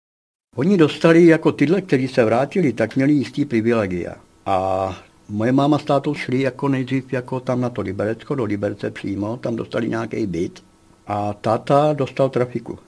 [0.56, 4.16] Oni dostali jako tyhle, kteří se vrátili, tak měli jistý privilegia.
[4.46, 4.98] A
[5.30, 9.38] moje máma s tátou šli jako nejdřív jako tam na to Liberecko, do Liberce přímo,
[9.38, 10.64] tam dostali nějaký byt
[11.08, 12.80] a táta dostal trafiku.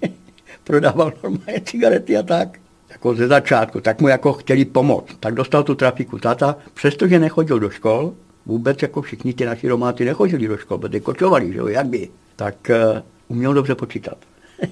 [0.64, 2.58] Prodával normálně cigarety a tak.
[2.90, 5.16] Jako ze začátku, tak mu jako chtěli pomoct.
[5.20, 6.18] Tak dostal tu trafiku.
[6.18, 8.14] Táta, přestože nechodil do škol,
[8.46, 12.08] vůbec jako všichni ty naši romáci nechodili do škol, protože kočovali, že jo, jak by,
[12.36, 14.18] tak uh, uměl dobře počítat.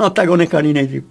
[0.00, 1.04] no tak ho nechali nejdřív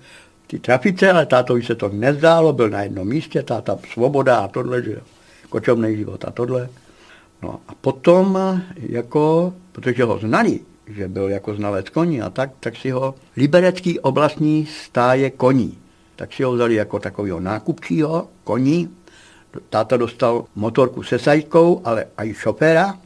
[0.47, 4.83] ty trafice, ale tátovi se to nezdálo, byl na jednom místě, táta svoboda a tohle,
[4.83, 4.97] že
[5.49, 6.69] kočovný život a tohle.
[7.43, 8.39] No a potom,
[8.75, 13.99] jako, protože ho znali, že byl jako znalec koní a tak, tak si ho liberecký
[13.99, 15.77] oblastní stáje koní.
[16.15, 18.89] Tak si ho vzali jako takového nákupčího koní.
[19.69, 22.99] Táta dostal motorku se sajkou, ale i šoféra.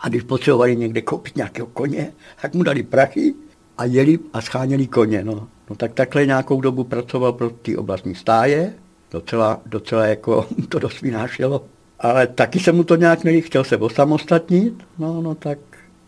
[0.00, 2.12] A když potřebovali někde koupit nějakého koně,
[2.42, 3.34] tak mu dali prachy
[3.78, 5.24] a jeli a scháněli koně.
[5.24, 5.48] No.
[5.70, 8.72] No tak takhle nějakou dobu pracoval pro ty oblastní stáje,
[9.10, 11.64] docela, docela jako to dost vynášelo.
[11.98, 15.58] Ale taky se mu to nějak nelí, chtěl se osamostatnit, no, no tak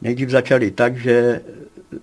[0.02, 1.40] nejdřív začali tak, že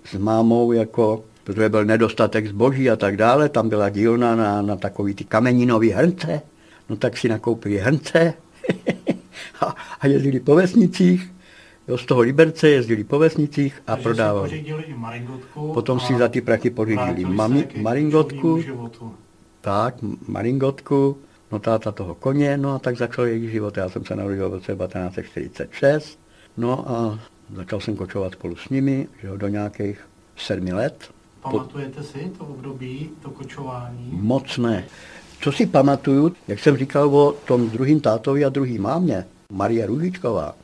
[0.04, 4.76] s mámou jako, protože byl nedostatek zboží a tak dále, tam byla dílna na, na
[4.76, 6.42] takový ty kameninový hrnce,
[6.90, 8.34] no tak si nakoupili hrnce
[9.62, 11.35] a, a jezdili po vesnicích
[11.88, 14.50] Jo, z toho Liberce jezdili po vesnicích a Takže prodávali.
[14.50, 14.66] Si
[15.74, 18.64] Potom si a za ty prachy pořídili mami, maringotku,
[19.62, 19.96] tak,
[20.28, 21.18] maringotku,
[21.52, 23.78] no táta toho koně, no a tak začal jejich život.
[23.78, 26.20] Já jsem se narodil v roce 1946,
[26.58, 27.20] no a
[27.56, 30.00] začal jsem kočovat spolu s nimi, že jo, do nějakých
[30.38, 31.10] sedmi let.
[31.42, 34.10] Pamatujete si to období, to kočování?
[34.12, 34.86] Moc ne.
[35.42, 40.56] Co si pamatuju, jak jsem říkal o tom druhým tátovi a druhý mámě, Marie Růžičková,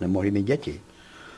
[0.00, 0.80] nemohli mít děti,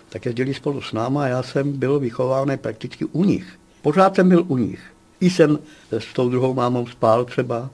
[0.09, 3.59] tak jezdili spolu s náma a já jsem byl vychováván prakticky u nich.
[3.83, 4.81] Pořád jsem byl u nich.
[5.21, 5.59] I jsem
[5.91, 7.71] s tou druhou mámou spal třeba,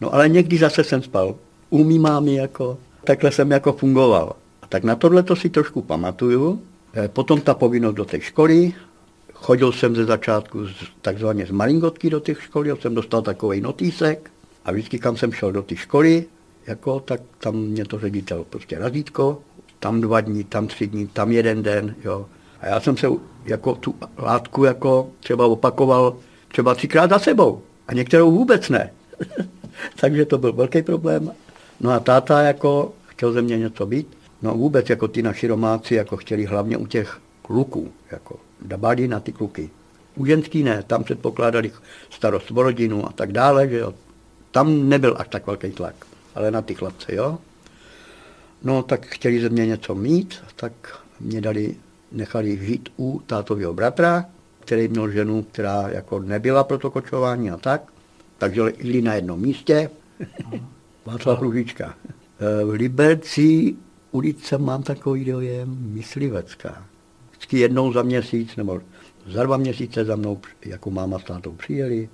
[0.00, 1.34] no ale někdy zase jsem spal
[1.70, 4.36] u mý mámy jako, takhle jsem jako fungoval.
[4.62, 6.62] A tak na tohle to si trošku pamatuju.
[6.94, 8.72] Eh, Potom ta povinnost do té školy,
[9.34, 10.72] chodil jsem ze začátku z,
[11.02, 14.30] takzvaně z malingotky do těch školy, jsem dostal takový notýsek
[14.64, 16.24] a vždycky, kam jsem šel do té školy,
[16.66, 19.42] jako, tak tam mě to ředitel prostě razítko,
[19.78, 22.26] tam dva dní, tam tři dní, tam jeden den, jo.
[22.60, 23.06] A já jsem se
[23.44, 26.16] jako tu látku jako třeba opakoval
[26.48, 28.90] třeba třikrát za sebou a některou vůbec ne.
[30.00, 31.32] Takže to byl velký problém.
[31.80, 34.18] No a táta jako chtěl ze mě něco být.
[34.42, 39.20] No vůbec jako ty naši romáci jako chtěli hlavně u těch kluků, jako dabali na
[39.20, 39.70] ty kluky.
[40.16, 41.72] U ženský ne, tam předpokládali
[42.10, 43.94] starost o rodinu a tak dále, že jo.
[44.50, 45.94] Tam nebyl až tak velký tlak,
[46.34, 47.38] ale na ty chlapce, jo.
[48.62, 50.72] No tak chtěli ze mě něco mít, tak
[51.20, 51.76] mě dali,
[52.12, 54.24] nechali žít u tátového bratra,
[54.60, 57.92] který měl ženu, která jako nebyla pro to kočování a tak.
[58.38, 59.90] Takže jeli na jednom místě.
[61.06, 61.94] Václav Růžička.
[62.64, 63.76] V Liberci
[64.10, 66.86] ulice mám takový dojem myslivecká.
[67.30, 68.80] vždycky jednou za měsíc nebo
[69.26, 72.08] za dva měsíce za mnou jako máma s tátou přijeli,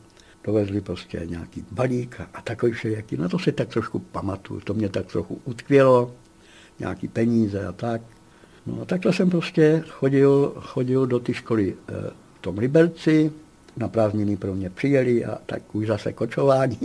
[0.45, 3.17] dovezli prostě nějaký balík a takový všelijaký.
[3.17, 6.13] No to si tak trošku pamatuju, to mě tak trochu utkvělo,
[6.79, 8.03] nějaký peníze a tak.
[8.67, 11.93] No a takhle jsem prostě chodil, chodil do té školy e,
[12.35, 13.33] v tom Liberci,
[13.77, 16.79] na prázdniny pro mě přijeli a tak už zase kočování.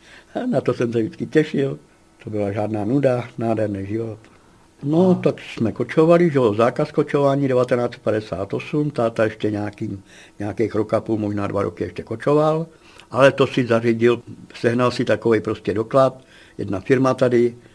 [0.50, 1.78] na to jsem se vždycky těšil.
[2.24, 4.18] To byla žádná nuda, nádherný život.
[4.82, 10.02] No, tak jsme kočovali, že jo, zákaz kočování 1958, táta ještě nějaký,
[10.38, 12.66] nějakých rok a půl, možná dva roky ještě kočoval,
[13.10, 14.22] ale to si zařídil,
[14.54, 16.20] sehnal si takový prostě doklad,
[16.58, 17.65] jedna firma tady, eh,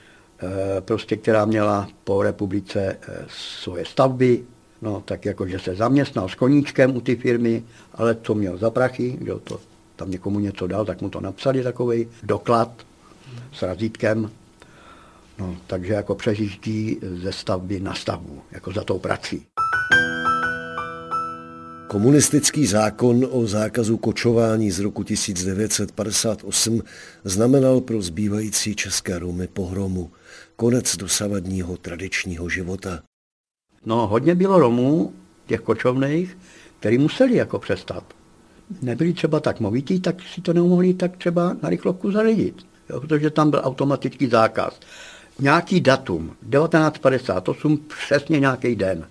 [0.80, 4.43] prostě, která měla po republice eh, svoje stavby,
[4.82, 9.17] no tak jakože se zaměstnal s koníčkem u ty firmy, ale co měl za prachy,
[9.25, 9.60] že to
[9.95, 12.71] tam někomu něco dal, tak mu to napsali takový doklad
[13.54, 14.30] s razítkem,
[15.41, 19.45] No, takže jako přežití ze stavby na stavbu, jako za tou prací.
[21.91, 26.82] Komunistický zákon o zákazu kočování z roku 1958
[27.23, 30.12] znamenal pro zbývající české Romy pohromu,
[30.56, 32.99] konec dosavadního tradičního života.
[33.86, 35.13] No, hodně bylo Romů,
[35.45, 36.38] těch kočovných,
[36.80, 38.04] který museli jako přestat.
[38.82, 42.56] Nebyli třeba tak movití, tak si to nemohli tak třeba na rychlovku zařídit,
[42.89, 44.80] jo, protože tam byl automatický zákaz
[45.39, 49.08] nějaký datum, 1958, přesně nějaký den.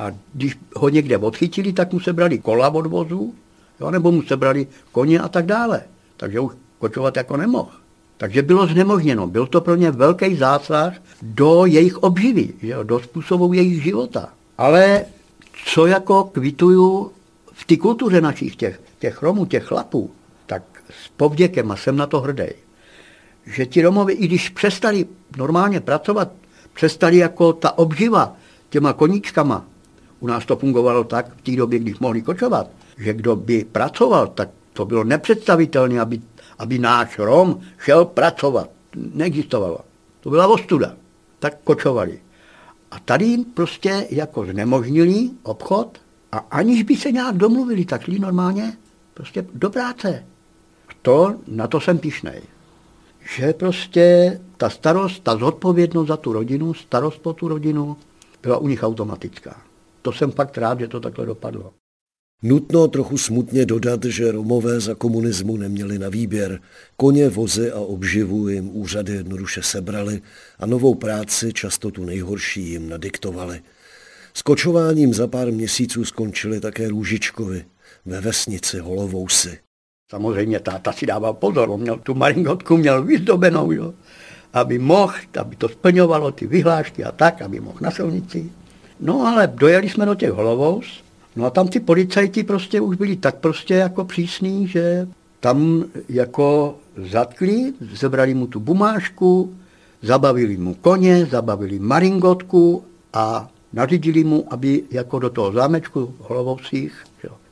[0.00, 3.34] A když ho někde odchytili, tak mu se brali kola od vozu,
[3.80, 5.82] jo, nebo mu se brali koně a tak dále.
[6.16, 7.70] Takže už kočovat jako nemohl.
[8.16, 9.26] Takže bylo znemožněno.
[9.26, 14.28] Byl to pro ně velký zásah do jejich obživy, že jo, do způsobu jejich života.
[14.58, 15.04] Ale
[15.64, 17.12] co jako kvituju
[17.52, 20.10] v té kultuře našich těch, těch Romů, těch chlapů,
[20.46, 20.62] tak
[21.04, 22.48] s povděkem a jsem na to hrdý
[23.46, 26.32] že ti Romovi, i když přestali normálně pracovat,
[26.74, 28.36] přestali jako ta obživa
[28.70, 29.64] těma koníčkama.
[30.20, 34.26] U nás to fungovalo tak v té době, když mohli kočovat, že kdo by pracoval,
[34.26, 36.20] tak to bylo nepředstavitelné, aby,
[36.58, 38.70] aby náš Rom šel pracovat.
[38.96, 39.78] Neexistovalo.
[40.20, 40.96] To byla ostuda.
[41.38, 42.20] Tak kočovali.
[42.90, 45.98] A tady jim prostě jako znemožnili obchod
[46.32, 48.72] a aniž by se nějak domluvili, tak šli normálně
[49.14, 50.24] prostě do práce.
[51.02, 52.42] To, na to jsem pišnej
[53.36, 57.96] že prostě ta starost, ta zodpovědnost za tu rodinu, starost po tu rodinu
[58.42, 59.56] byla u nich automatická.
[60.02, 61.72] To jsem fakt rád, že to takhle dopadlo.
[62.42, 66.60] Nutno trochu smutně dodat, že Romové za komunismu neměli na výběr.
[66.96, 70.22] Koně, vozy a obživu jim úřady jednoduše sebrali
[70.58, 73.60] a novou práci, často tu nejhorší, jim nadiktovali.
[74.34, 77.64] S kočováním za pár měsíců skončili také Růžičkovi
[78.06, 79.58] ve vesnici Holovousy.
[80.10, 83.94] Samozřejmě táta si dával pozor, on měl tu maringotku, měl vyzdobenou, jo,
[84.52, 88.50] aby mohl, aby to splňovalo ty vyhlášky a tak, aby mohl na silnici.
[89.00, 90.86] No ale dojeli jsme do těch holovous,
[91.36, 95.08] no a tam ty policajti prostě už byli tak prostě jako přísní, že
[95.40, 96.76] tam jako
[97.10, 99.54] zatkli, zebrali mu tu bumášku,
[100.02, 107.04] zabavili mu koně, zabavili maringotku a nařídili mu, aby jako do toho zámečku Holovousích,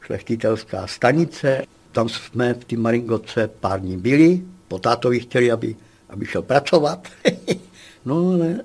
[0.08, 5.76] šlechtitelská stanice, tam jsme v té Maringotce pár dní byli, po tátovi chtěli, aby,
[6.08, 7.08] aby šel pracovat.
[8.04, 8.60] no ale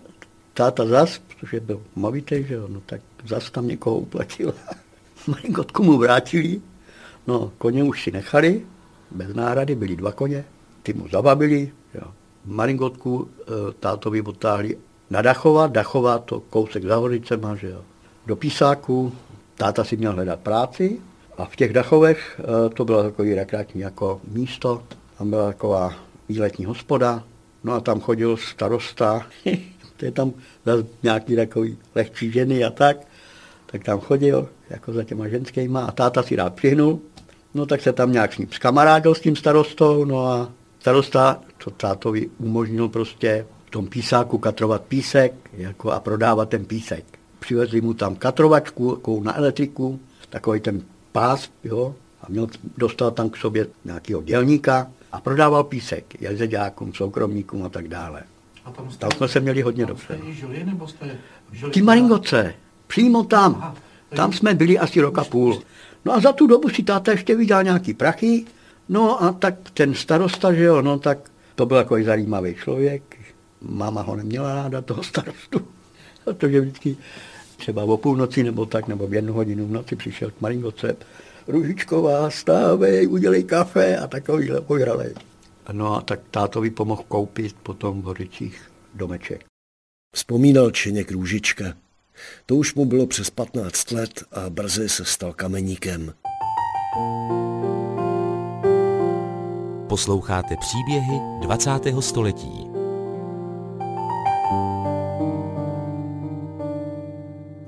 [0.54, 4.54] táta zas, protože byl movitý, že jo, no tak zas tam někoho uplatil.
[5.28, 6.62] Maringotku mu vrátili,
[7.28, 8.66] no koně už si nechali,
[9.12, 10.46] bez náhrady, byli dva koně,
[10.84, 12.12] ty mu zabavili, jo.
[12.46, 14.78] Maringotku e, tátovi otáhli
[15.10, 17.82] na Dachova, Dachova to kousek za Hořicema, že jo.
[18.26, 19.14] Do písáku,
[19.56, 21.00] táta si měl hledat práci,
[21.38, 24.84] a v těch Dachovech eh, to bylo takový rekreační jako místo,
[25.18, 25.94] tam byla taková
[26.30, 27.24] výletní hospoda,
[27.64, 29.28] no a tam chodil starosta,
[30.04, 30.34] to je tam
[31.04, 32.98] nějaký takový lehčí ženy a tak,
[33.66, 37.00] tak tam chodil jako za těma ženskýma a táta si rád přihnul,
[37.54, 41.72] no tak se tam nějak s ním skamarádil s tím starostou, no a starosta to
[41.72, 47.06] tátovi umožnil prostě v tom písáku katrovat písek jako a prodávat ten písek.
[47.40, 50.00] Přivezli mu tam katrovačku na elektriku,
[50.30, 56.22] takový ten pás, jo, a měl, dostal tam k sobě nějakého dělníka a prodával písek
[56.22, 58.24] jezeďákům, soukromníkům a tak dále.
[58.66, 60.18] A tam, jste, tam jsme se měli hodně tam dobře.
[60.18, 61.18] Jste žili, nebo jste
[61.52, 62.54] žili Ty Maringoce,
[62.88, 63.56] přímo tam.
[63.56, 63.76] Aha,
[64.16, 65.62] tam jsme byli asi rok a půl.
[66.06, 68.46] No a za tu dobu si táta ještě vydal nějaký prachy,
[68.90, 71.18] no a tak ten starosta, že jo, no tak
[71.56, 73.18] to byl jako zajímavý člověk.
[73.62, 75.68] Máma ho neměla ráda, toho starostu,
[76.24, 76.98] protože vždycky
[77.58, 80.96] třeba o půlnoci nebo tak, nebo v jednu hodinu v noci přišel k Maringoce,
[81.48, 85.14] Ružičková, stávej, udělej kafe a takovýhle pojralej.
[85.72, 89.46] No a tak tátovi pomohl koupit potom v Hořicích domeček.
[90.16, 91.66] Vzpomínal Čeněk Růžička.
[92.46, 96.14] To už mu bylo přes 15 let a brzy se stal kameníkem.
[99.90, 101.70] Posloucháte příběhy 20.
[102.00, 102.68] století.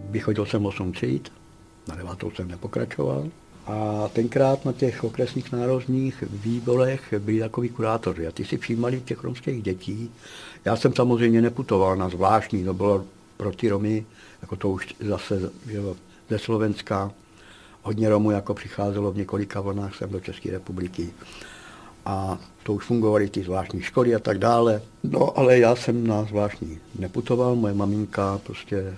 [0.10, 1.32] Vychodil jsem 8 tříd,
[1.88, 3.30] na devátou jsem nepokračoval.
[3.68, 9.24] A tenkrát na těch okresních národních výborech byli takový kurátoři a ty si přijímali těch
[9.24, 10.12] romských dětí.
[10.66, 13.06] Já jsem samozřejmě neputoval na zvláštní, to bylo
[13.38, 14.06] pro ty Romy,
[14.42, 15.82] jako to už zase že
[16.30, 17.12] ze Slovenska,
[17.82, 21.14] hodně Romů jako přicházelo v několika vlnách sem do České republiky.
[22.06, 24.82] A to už fungovaly ty zvláštní školy a tak dále.
[25.04, 28.94] No ale já jsem na zvláštní neputoval, moje maminka prostě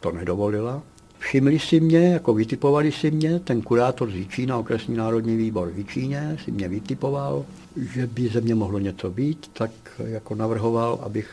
[0.00, 0.82] to nedovolila.
[1.18, 5.78] Všimli si mě, jako vytipovali si mě, ten kurátor z Jičína, okresní národní výbor v
[5.78, 7.44] Jičíně, si mě vytipoval,
[7.76, 9.70] že by ze mě mohlo něco být, tak
[10.04, 11.30] jako navrhoval, abych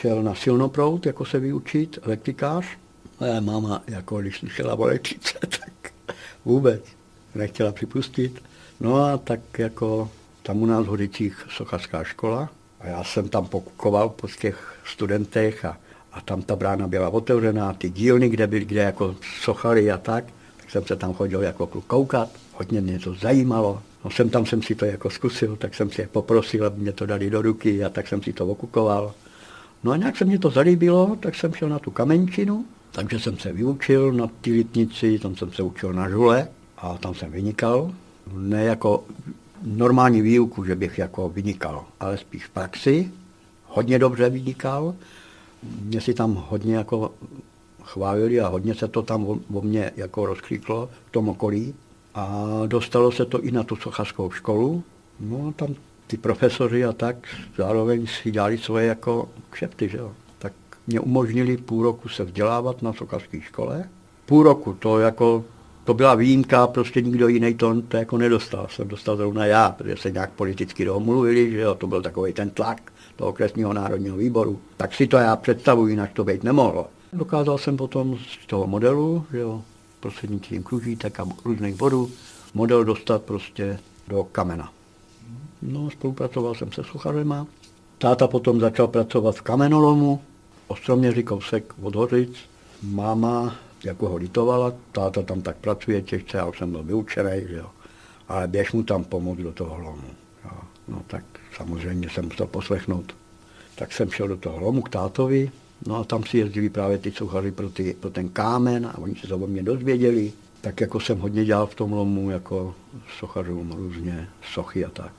[0.00, 2.66] šel na silnoprout, jako se vyučit, elektrikář.
[3.20, 5.92] A máma, jako když slyšela o elektrice, tak
[6.44, 6.82] vůbec
[7.34, 8.42] nechtěla připustit.
[8.80, 10.10] No a tak jako
[10.42, 12.48] tam u nás v Hodicích sochařská škola
[12.80, 15.78] a já jsem tam pokukoval po těch studentech a
[16.16, 20.24] a tam ta brána byla otevřená, ty dílny, kde byly, kde jako sochali a tak,
[20.56, 23.82] tak jsem se tam chodil jako kluk koukat, hodně mě to zajímalo.
[24.04, 26.92] No jsem tam jsem si to jako zkusil, tak jsem si je poprosil, aby mě
[26.92, 29.14] to dali do ruky a tak jsem si to okukoval.
[29.84, 33.38] No a nějak se mě to zalíbilo, tak jsem šel na tu kamenčinu, takže jsem
[33.38, 36.48] se vyučil na ty litnici, tam jsem se učil na žule
[36.78, 37.92] a tam jsem vynikal.
[38.32, 39.04] Ne jako
[39.62, 43.10] normální výuku, že bych jako vynikal, ale spíš v praxi.
[43.66, 44.94] Hodně dobře vynikal
[45.62, 47.12] mě si tam hodně jako
[47.82, 51.74] chválili a hodně se to tam o mě jako rozkliklo v tom okolí.
[52.14, 54.82] A dostalo se to i na tu sochařskou školu.
[55.20, 55.74] No tam
[56.06, 57.16] ty profesoři a tak
[57.56, 60.12] zároveň si dělali svoje jako kšefty, že jo.
[60.38, 60.52] Tak
[60.86, 63.88] mě umožnili půl roku se vzdělávat na sochařské škole.
[64.26, 65.44] Půl roku, to jako,
[65.84, 68.66] to byla výjimka, prostě nikdo jiný to, to jako nedostal.
[68.70, 72.50] Jsem dostal zrovna já, protože se nějak politicky domluvili, že jo, to byl takový ten
[72.50, 74.60] tlak toho okresního národního výboru.
[74.76, 76.86] Tak si to já představuji, jinak to být nemohlo.
[77.12, 79.62] Dokázal jsem potom z toho modelu, že jo,
[80.00, 82.10] prostřednictvím kružítek a různých bodů,
[82.54, 84.72] model dostat prostě do kamena.
[85.62, 87.46] No, spolupracoval jsem se suchařema.
[87.98, 90.20] Táta potom začal pracovat v kamenolomu,
[90.68, 92.36] Ostroměři kousek od Hořic.
[92.82, 93.54] Máma
[93.84, 97.70] jako ho litovala, táta tam tak pracuje těžce, já už jsem byl vyučený, že jo.
[98.28, 100.10] Ale běž mu tam pomoct do toho lomu.
[100.44, 100.50] Jo.
[100.88, 101.24] No tak
[101.56, 103.16] samozřejmě jsem musel poslechnout.
[103.74, 105.50] Tak jsem šel do toho lomu k tátovi,
[105.86, 109.14] no a tam si jezdili právě ty suchaři pro, ty, pro ten kámen a oni
[109.14, 110.32] se to o mě dozvěděli.
[110.60, 112.74] Tak jako jsem hodně dělal v tom lomu, jako
[113.18, 115.12] sochařům různě sochy a tak.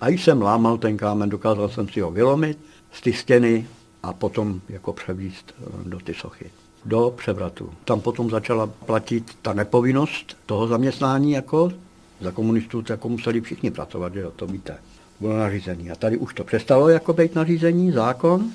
[0.00, 2.58] A když jsem lámal ten kámen, dokázal jsem si ho vylomit
[2.92, 3.66] z ty stěny
[4.02, 6.50] a potom jako převíst eh, do ty sochy
[6.84, 7.70] do převratu.
[7.84, 11.72] Tam potom začala platit ta nepovinnost toho zaměstnání jako
[12.20, 14.78] za komunistů, jako museli všichni pracovat, že jo, to víte
[15.22, 15.90] bylo nařízení.
[15.90, 18.50] A tady už to přestalo jako být nařízení, zákon.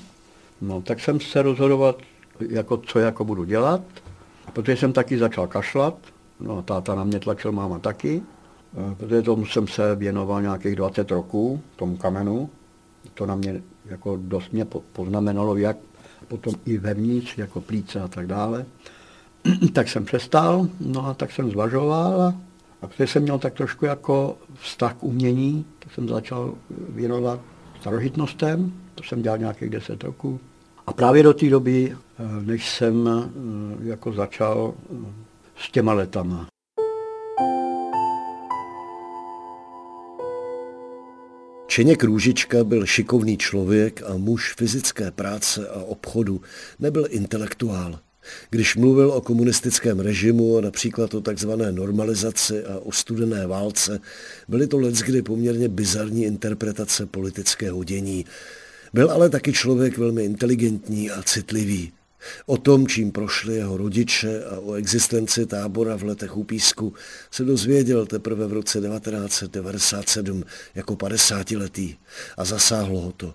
[0.60, 1.94] No, tak jsem se rozhodoval,
[2.48, 3.80] jako, co jako budu dělat.
[4.52, 5.94] Protože jsem taky začal kašlat,
[6.40, 8.22] no, táta na mě tlačil, máma taky,
[8.96, 12.50] protože tomu jsem se věnoval nějakých 20 roků, tomu kamenu.
[13.14, 15.76] To na mě jako dost mě poznamenalo, jak
[16.28, 18.66] potom i vevnitř, jako plíce a tak dále.
[19.72, 22.34] tak jsem přestal, no a tak jsem zvažoval a
[22.82, 26.54] a protože jsem měl tak trošku jako vztah k umění, tak jsem začal
[26.88, 27.40] věnovat
[27.80, 30.40] starožitnostem, to jsem dělal nějakých deset roků.
[30.86, 34.94] A právě do té doby, eh, než jsem eh, jako začal eh,
[35.56, 36.46] s těma letama.
[41.66, 46.40] Čeněk Růžička byl šikovný člověk a muž fyzické práce a obchodu,
[46.78, 47.98] nebyl intelektuál.
[48.50, 54.00] Když mluvil o komunistickém režimu, například o takzvané normalizaci a o studené válce,
[54.48, 58.24] byly to leckdy poměrně bizarní interpretace politického dění.
[58.92, 61.92] Byl ale taky člověk velmi inteligentní a citlivý.
[62.46, 66.94] O tom, čím prošli jeho rodiče a o existenci tábora v letech u písku,
[67.30, 71.96] se dozvěděl teprve v roce 1997 jako 50 letý
[72.36, 73.34] a zasáhlo ho to.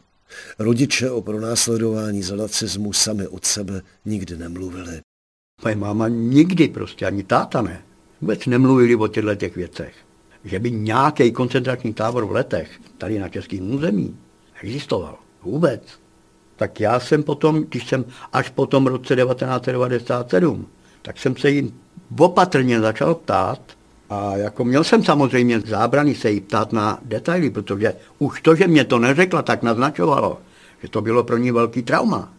[0.60, 5.02] Rodiče o pronásledování za nacismu sami od sebe nikdy nemluvili.
[5.64, 7.82] Moje máma nikdy prostě, ani táta ne,
[8.22, 9.94] vůbec nemluvili o těchto těch věcech.
[10.44, 14.18] Že by nějaký koncentrační tábor v letech tady na českém území
[14.62, 15.18] existoval.
[15.44, 15.82] Vůbec.
[16.56, 20.68] Tak já jsem potom, když jsem až po tom roce 1997,
[21.02, 21.80] tak jsem se jim
[22.20, 23.62] opatrně začal ptát,
[24.10, 28.68] a jako měl jsem samozřejmě zábrany se jí ptát na detaily, protože už to, že
[28.68, 30.38] mě to neřekla, tak naznačovalo,
[30.82, 32.34] že to bylo pro ní velký trauma.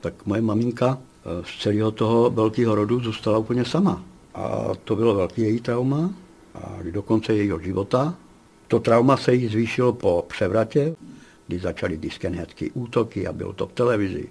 [0.00, 0.98] Tak moje maminka
[1.44, 4.02] z celého toho velkého rodu zůstala úplně sama.
[4.34, 6.10] A to bylo velký její trauma,
[6.54, 8.14] a do konce jejího života.
[8.68, 10.94] To trauma se jí zvýšilo po převratě,
[11.46, 14.28] kdy začaly diskenheadské útoky a bylo to v televizi.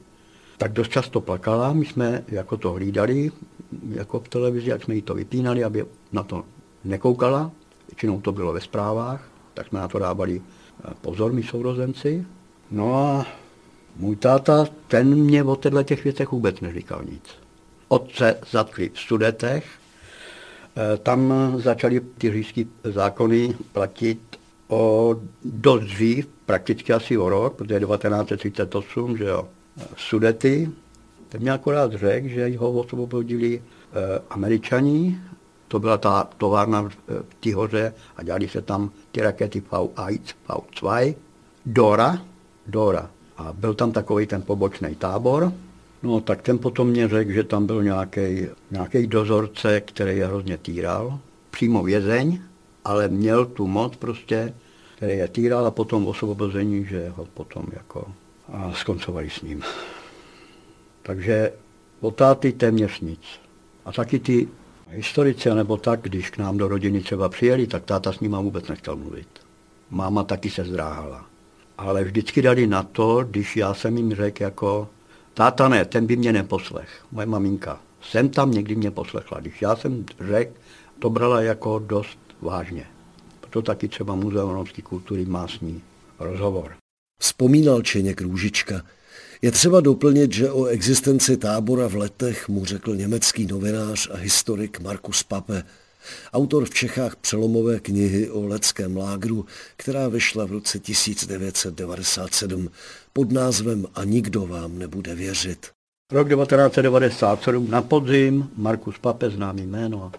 [0.58, 3.32] Tak dost často plakala, my jsme jako to hlídali,
[3.90, 6.44] jako v televizi, jak jsme jí to vypínali, aby na to
[6.84, 7.52] nekoukala.
[7.88, 12.26] Většinou to bylo ve zprávách, tak jsme na to dávali eh, pozor, my sourozenci.
[12.72, 13.26] No a
[13.96, 17.24] můj táta, ten mě o těchto těch věcech vůbec neříkal nic.
[17.88, 24.20] Otce zatkli v Sudetech, eh, tam začaly ty říšské zákony platit
[24.68, 29.48] o dost dřív, prakticky asi o rok, protože 1938, že jo,
[29.98, 30.70] Sudety,
[31.30, 35.20] ten mě akorát řekl, že ho osvobodili eh, američani,
[35.70, 41.16] to byla ta továrna v Tihoře a dělali se tam ty rakety V1, V2,
[41.66, 42.22] Dora,
[42.68, 43.10] Dora.
[43.38, 45.54] A byl tam takový ten pobočný tábor,
[46.04, 47.84] No tak ten potom mě řekl, že tam byl
[48.72, 51.20] nějaký dozorce, který je hrozně týral,
[51.52, 52.42] přímo vězeň,
[52.86, 54.54] ale měl tu moc prostě,
[54.96, 58.08] který je týral a potom osvobození, že ho potom jako
[58.54, 59.62] a skoncovali s ním.
[61.02, 61.54] Takže
[62.02, 63.22] o táty téměř nic.
[63.86, 64.48] A taky ty
[64.92, 68.68] historici, nebo tak, když k nám do rodiny třeba přijeli, tak táta s nima vůbec
[68.68, 69.28] nechtěl mluvit.
[69.90, 71.26] Máma taky se zdráhala.
[71.78, 74.90] Ale vždycky dali na to, když já jsem jim řekl jako,
[75.34, 77.82] táta ne, ten by mě neposlech, moje maminka.
[78.02, 79.40] Jsem tam někdy mě poslechla.
[79.40, 80.54] Když já jsem řekl,
[81.00, 82.86] to brala jako dost vážně.
[83.42, 85.82] Proto taky třeba Muzeum romské kultury má s ní
[86.20, 86.76] rozhovor.
[87.22, 88.82] Vzpomínal Čeněk Růžička.
[89.42, 94.80] Je třeba doplnit, že o existenci tábora v letech mu řekl německý novinář a historik
[94.80, 95.64] Markus Pape,
[96.34, 99.46] autor v Čechách přelomové knihy o leckém lágru,
[99.78, 102.70] která vyšla v roce 1997
[103.14, 105.68] pod názvem A nikdo vám nebude věřit.
[106.12, 110.12] Rok 1997 na podzim, Markus Pape, známý jméno,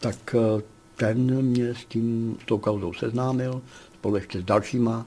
[0.00, 0.62] tak eh,
[0.96, 3.62] ten mě s tím, s tou kauzou seznámil,
[3.94, 5.06] spolu ještě s dalšíma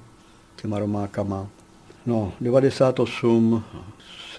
[0.55, 1.49] těma romákama.
[2.05, 3.63] No, 98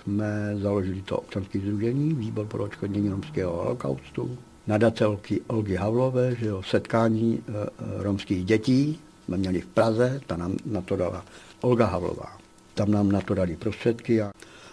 [0.03, 6.62] jsme založili to občanské združení, výbor pro odškodnění romského holokaustu, nadatelky Olgy Havlové, že jo,
[6.62, 7.53] setkání e,
[8.03, 11.25] romských dětí jsme měli v Praze, ta nám na to dala
[11.61, 12.37] Olga Havlová.
[12.75, 14.33] Tam nám na to dali prostředky a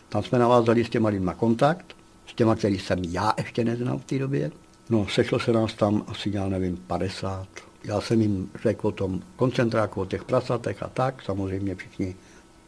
[0.10, 1.96] tam jsme navázali s těma lidma kontakt,
[2.28, 4.52] s těma, který jsem já ještě neznal v té době.
[4.90, 7.48] No, sešlo se nás tam asi, já nevím, 50
[7.84, 12.16] já jsem jim řekl o tom koncentráku, o těch prasatech a tak, samozřejmě všichni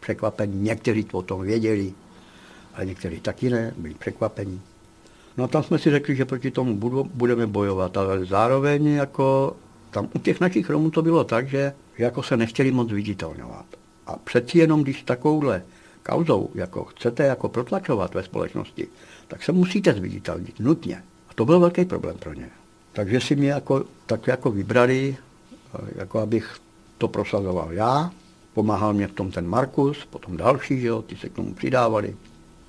[0.03, 1.93] překvapení, někteří o tom věděli,
[2.75, 4.61] ale někteří taky ne, byli překvapení.
[5.37, 6.75] No a tam jsme si řekli, že proti tomu
[7.13, 9.55] budeme bojovat, ale zároveň jako
[9.91, 13.65] tam u těch našich Romů to bylo tak, že jako se nechtěli moc viditelňovat.
[14.07, 15.63] A přeci jenom, když takovouhle
[16.03, 18.87] kauzou jako chcete jako protlačovat ve společnosti,
[19.27, 21.03] tak se musíte zviditelnit, nutně.
[21.29, 22.49] A to byl velký problém pro ně.
[22.93, 25.17] Takže si mě jako, tak jako vybrali,
[25.75, 26.57] eh, jako abych
[26.97, 28.11] to prosazoval já.
[28.53, 32.15] Pomáhal mě v tom ten Markus, potom další, že jo, ty se k tomu přidávali.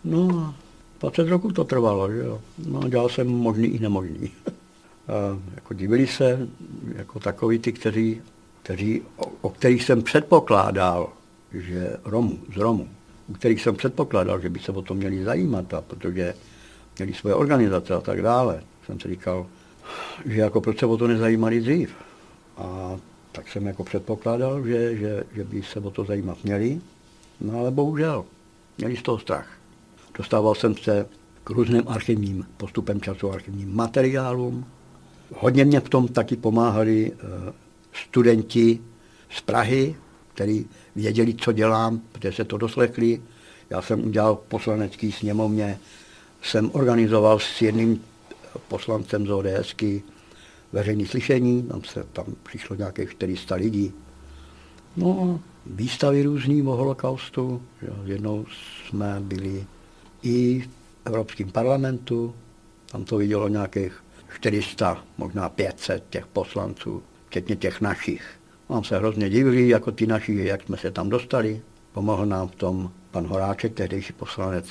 [0.05, 0.55] No a
[1.01, 2.41] 20 roků to trvalo, že jo.
[2.67, 4.31] No dělal jsem možný i nemožný.
[5.09, 6.49] a jako divili se,
[6.97, 8.23] jako takový ty, kteří,
[8.63, 11.13] kteří, o, o kterých jsem předpokládal,
[11.53, 12.89] že Romu, z Romu,
[13.29, 16.35] u kterých jsem předpokládal, že by se o to měli zajímat, a protože
[16.99, 18.63] měli svoje organizace a tak dále.
[18.87, 19.47] Jsem si říkal,
[20.25, 21.95] že jako proč se o to nezajímali dřív.
[22.57, 22.97] A
[23.35, 26.81] tak jsem jako předpokládal, že, že, že by se o to zajímat měli,
[27.41, 28.25] no ale bohužel,
[28.79, 29.49] měli z toho strach.
[30.19, 31.07] Dostával jsem se
[31.45, 34.67] k různým archivním, postupem času archivním materiálům.
[35.35, 37.53] Hodně mě v tom taky pomáhali eh,
[37.93, 38.81] studenti
[39.31, 39.97] z Prahy,
[40.35, 40.67] kteří
[40.97, 43.23] věděli, co dělám, protože se to doslechli.
[43.71, 45.79] Já jsem udělal poslanecký sněmovně,
[46.43, 48.05] jsem organizoval s jedním
[48.69, 50.03] poslancem z ODSky
[50.75, 53.93] veřejné slyšení, tam, se, tam přišlo nějakých 400 lidí.
[54.97, 57.63] No výstavy různý o holokaustu.
[58.05, 58.47] Jednou
[58.87, 59.65] jsme byli
[60.23, 60.69] i v
[61.05, 62.35] Evropském parlamentu,
[62.93, 64.05] tam to vidělo nějakých
[64.35, 68.25] 400, možná 500 těch poslanců, včetně těch našich.
[68.69, 71.63] Mám se hrozně divili, jako ty naši, jak jsme se tam dostali.
[71.93, 74.67] Pomohl nám v tom pan Horáček, tehdejší poslanec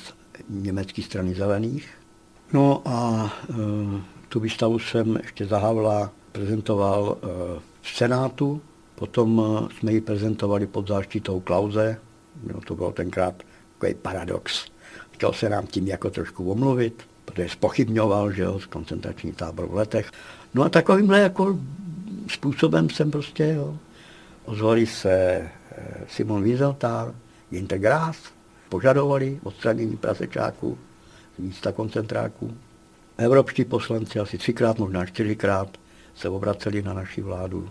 [0.49, 1.89] německé strany zelených.
[2.54, 3.54] No a e,
[4.34, 7.28] tu výstavu jsem ještě za Havla prezentoval e,
[7.82, 8.62] v Senátu,
[8.96, 11.98] potom e, jsme ji prezentovali pod záštitou Klauze,
[12.54, 14.66] no, to bylo tenkrát takový paradox.
[15.12, 19.74] Chtěl se nám tím jako trošku omluvit, protože spochybňoval, že jo, z koncentrační tábor v
[19.74, 20.12] letech.
[20.54, 21.60] No a takovýmhle jako
[22.28, 23.78] způsobem jsem prostě, jo,
[24.46, 25.50] ozvali se e,
[26.08, 27.14] Simon Wieselthal,
[27.50, 28.18] Ginter Grass,
[28.70, 30.78] požadovali odstranění prasečáků,
[31.40, 32.54] místa koncentráků.
[33.18, 35.78] Evropští poslanci asi třikrát, možná čtyřikrát
[36.16, 37.70] se obraceli na naši vládu.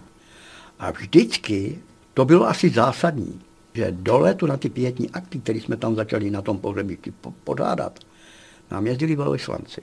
[0.79, 1.79] A vždycky
[2.15, 3.41] to bylo asi zásadní,
[3.75, 7.13] že do letu na ty pětní akty, které jsme tam začali na tom pohřebišti
[7.45, 7.99] podádat,
[8.71, 9.83] nám jezdili velvyslanci.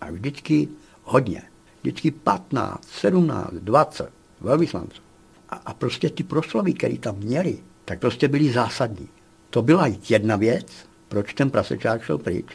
[0.00, 0.68] A vždycky
[1.02, 1.42] hodně.
[1.82, 5.02] Vždycky 15, 17, 20 velvyslanců.
[5.48, 9.08] A, a prostě ty proslovy, které tam měli, tak prostě byly zásadní.
[9.50, 10.66] To byla jedna věc,
[11.08, 12.46] proč ten prasečák šel pryč.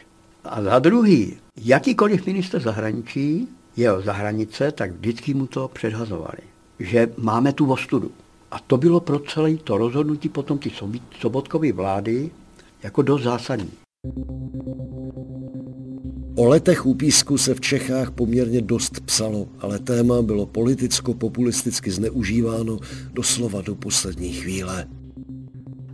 [0.44, 6.38] A za druhý, jakýkoliv minister zahraničí jel za hranice, tak vždycky mu to předhazovali,
[6.78, 8.10] že máme tu ostudu.
[8.50, 10.72] A to bylo pro celé to rozhodnutí potom ty
[11.20, 12.30] Sobotkovy vlády
[12.82, 13.70] jako dost zásadní.
[16.36, 22.78] O letech u písku se v Čechách poměrně dost psalo, ale téma bylo politicko-populisticky zneužíváno
[23.12, 24.86] doslova do poslední chvíle.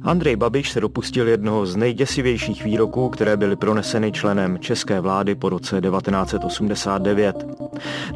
[0.06, 5.48] Andrej Babiš se dopustil jednoho z nejděsivějších výroků, které byly proneseny členem české vlády po
[5.48, 7.46] roce 1989.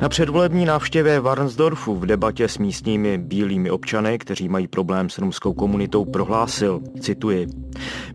[0.02, 5.52] Na předvolební návštěvě Varnsdorfu v debatě s místními bílými občany, kteří mají problém s romskou
[5.52, 7.46] komunitou, prohlásil, cituji,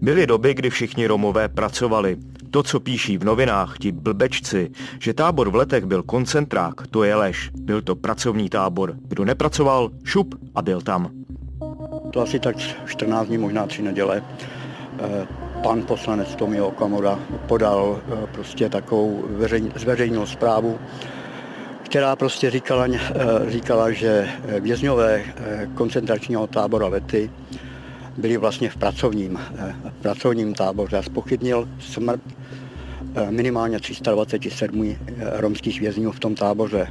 [0.01, 2.17] Byly doby, kdy všichni Romové pracovali.
[2.51, 7.15] To, co píší v novinách ti blbečci, že tábor v letech byl koncentrák, to je
[7.15, 7.49] lež.
[7.53, 8.95] Byl to pracovní tábor.
[9.07, 11.25] Kdo nepracoval, šup a byl tam
[12.15, 12.55] to asi tak
[12.87, 15.27] 14 dní, možná tři neděle, eh,
[15.63, 20.79] pan poslanec Tomio Okamura podal eh, prostě takovou veřejn, zveřejnou zprávu,
[21.83, 22.99] která prostě říkala, eh,
[23.51, 25.23] říkala, že vězňové
[25.73, 27.31] koncentračního tábora Lety
[28.17, 29.39] byli vlastně v pracovním,
[29.99, 32.21] v pracovním táboře a spochybnil smrt
[33.29, 34.97] minimálně 327
[35.35, 36.87] romských vězňů v tom táboře.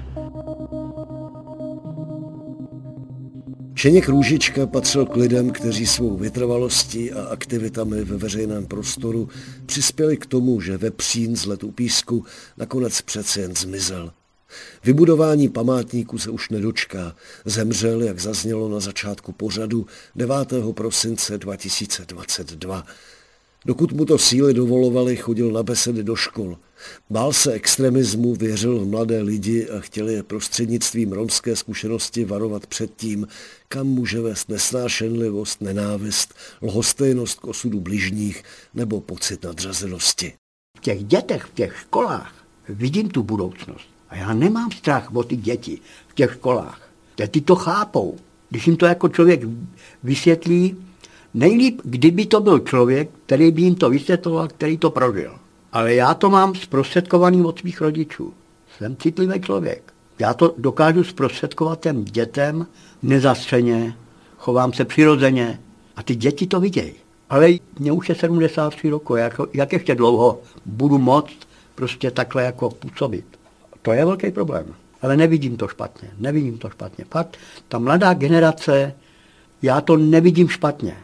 [3.77, 9.29] Šeněk Růžička patřil k lidem, kteří svou vytrvalostí a aktivitami ve veřejném prostoru
[9.67, 12.25] přispěli k tomu, že vepřín z letu písku
[12.57, 14.13] nakonec přece jen zmizel.
[14.85, 17.15] Vybudování památníku se už nedočká.
[17.45, 20.37] Zemřel, jak zaznělo na začátku pořadu, 9.
[20.75, 22.87] prosince 2022.
[23.67, 26.59] Dokud mu to síly dovolovaly, chodil na besedy do škol.
[27.11, 32.91] Bál se extremismu, věřil v mladé lidi a chtěl je prostřednictvím romské zkušenosti varovat před
[32.97, 33.27] tím,
[33.69, 38.43] kam může vést nesnášenlivost, nenávist, lhostejnost k osudu bližních
[38.75, 40.33] nebo pocit nadřazenosti.
[40.79, 42.35] V těch dětech, v těch školách
[42.69, 43.89] vidím tu budoucnost.
[44.09, 46.91] A já nemám strach o ty děti v těch školách.
[47.31, 48.17] Ty to chápou.
[48.51, 49.41] Když jim to jako člověk
[50.03, 50.77] vysvětlí,
[51.35, 55.35] Nejlíp, kdyby to byl člověk, který by jim to vysvětloval, který to prožil.
[55.73, 58.35] Ale já to mám zprostředkovaný od svých rodičů.
[58.79, 59.93] Jsem citlivý člověk.
[60.19, 62.67] Já to dokážu zprostředkovat těm dětem
[63.03, 63.97] nezastřeně,
[64.39, 65.61] chovám se přirozeně
[65.97, 66.93] a ty děti to vidějí.
[67.31, 71.39] Ale mě už je 73 roku, jak, jak ještě dlouho budu moct
[71.75, 73.25] prostě takhle jako působit.
[73.83, 74.75] To je velký problém.
[75.03, 77.05] Ale nevidím to špatně, nevidím to špatně.
[77.11, 77.37] Fakt,
[77.69, 78.95] ta mladá generace,
[79.63, 80.97] já to nevidím špatně.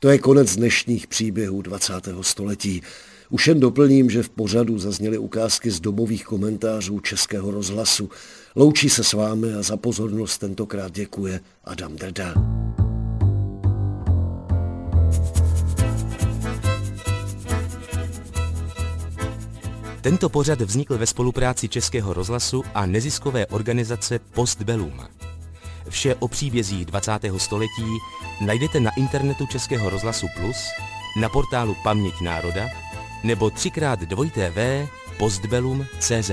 [0.00, 1.92] To je konec dnešních příběhů 20.
[2.20, 2.82] století.
[3.30, 8.10] Už jen doplním, že v pořadu zazněly ukázky z dobových komentářů Českého rozhlasu.
[8.56, 12.34] Loučí se s vámi a za pozornost tentokrát děkuje Adam Drda.
[20.00, 25.00] Tento pořad vznikl ve spolupráci Českého rozhlasu a neziskové organizace Postbellum.
[25.88, 27.12] Vše o příbězích 20.
[27.36, 27.98] století
[28.40, 30.56] najdete na internetu Českého rozhlasu Plus,
[31.20, 32.66] na portálu Paměť národa
[33.24, 36.30] nebo třikrát dvojité v postbelum.cz.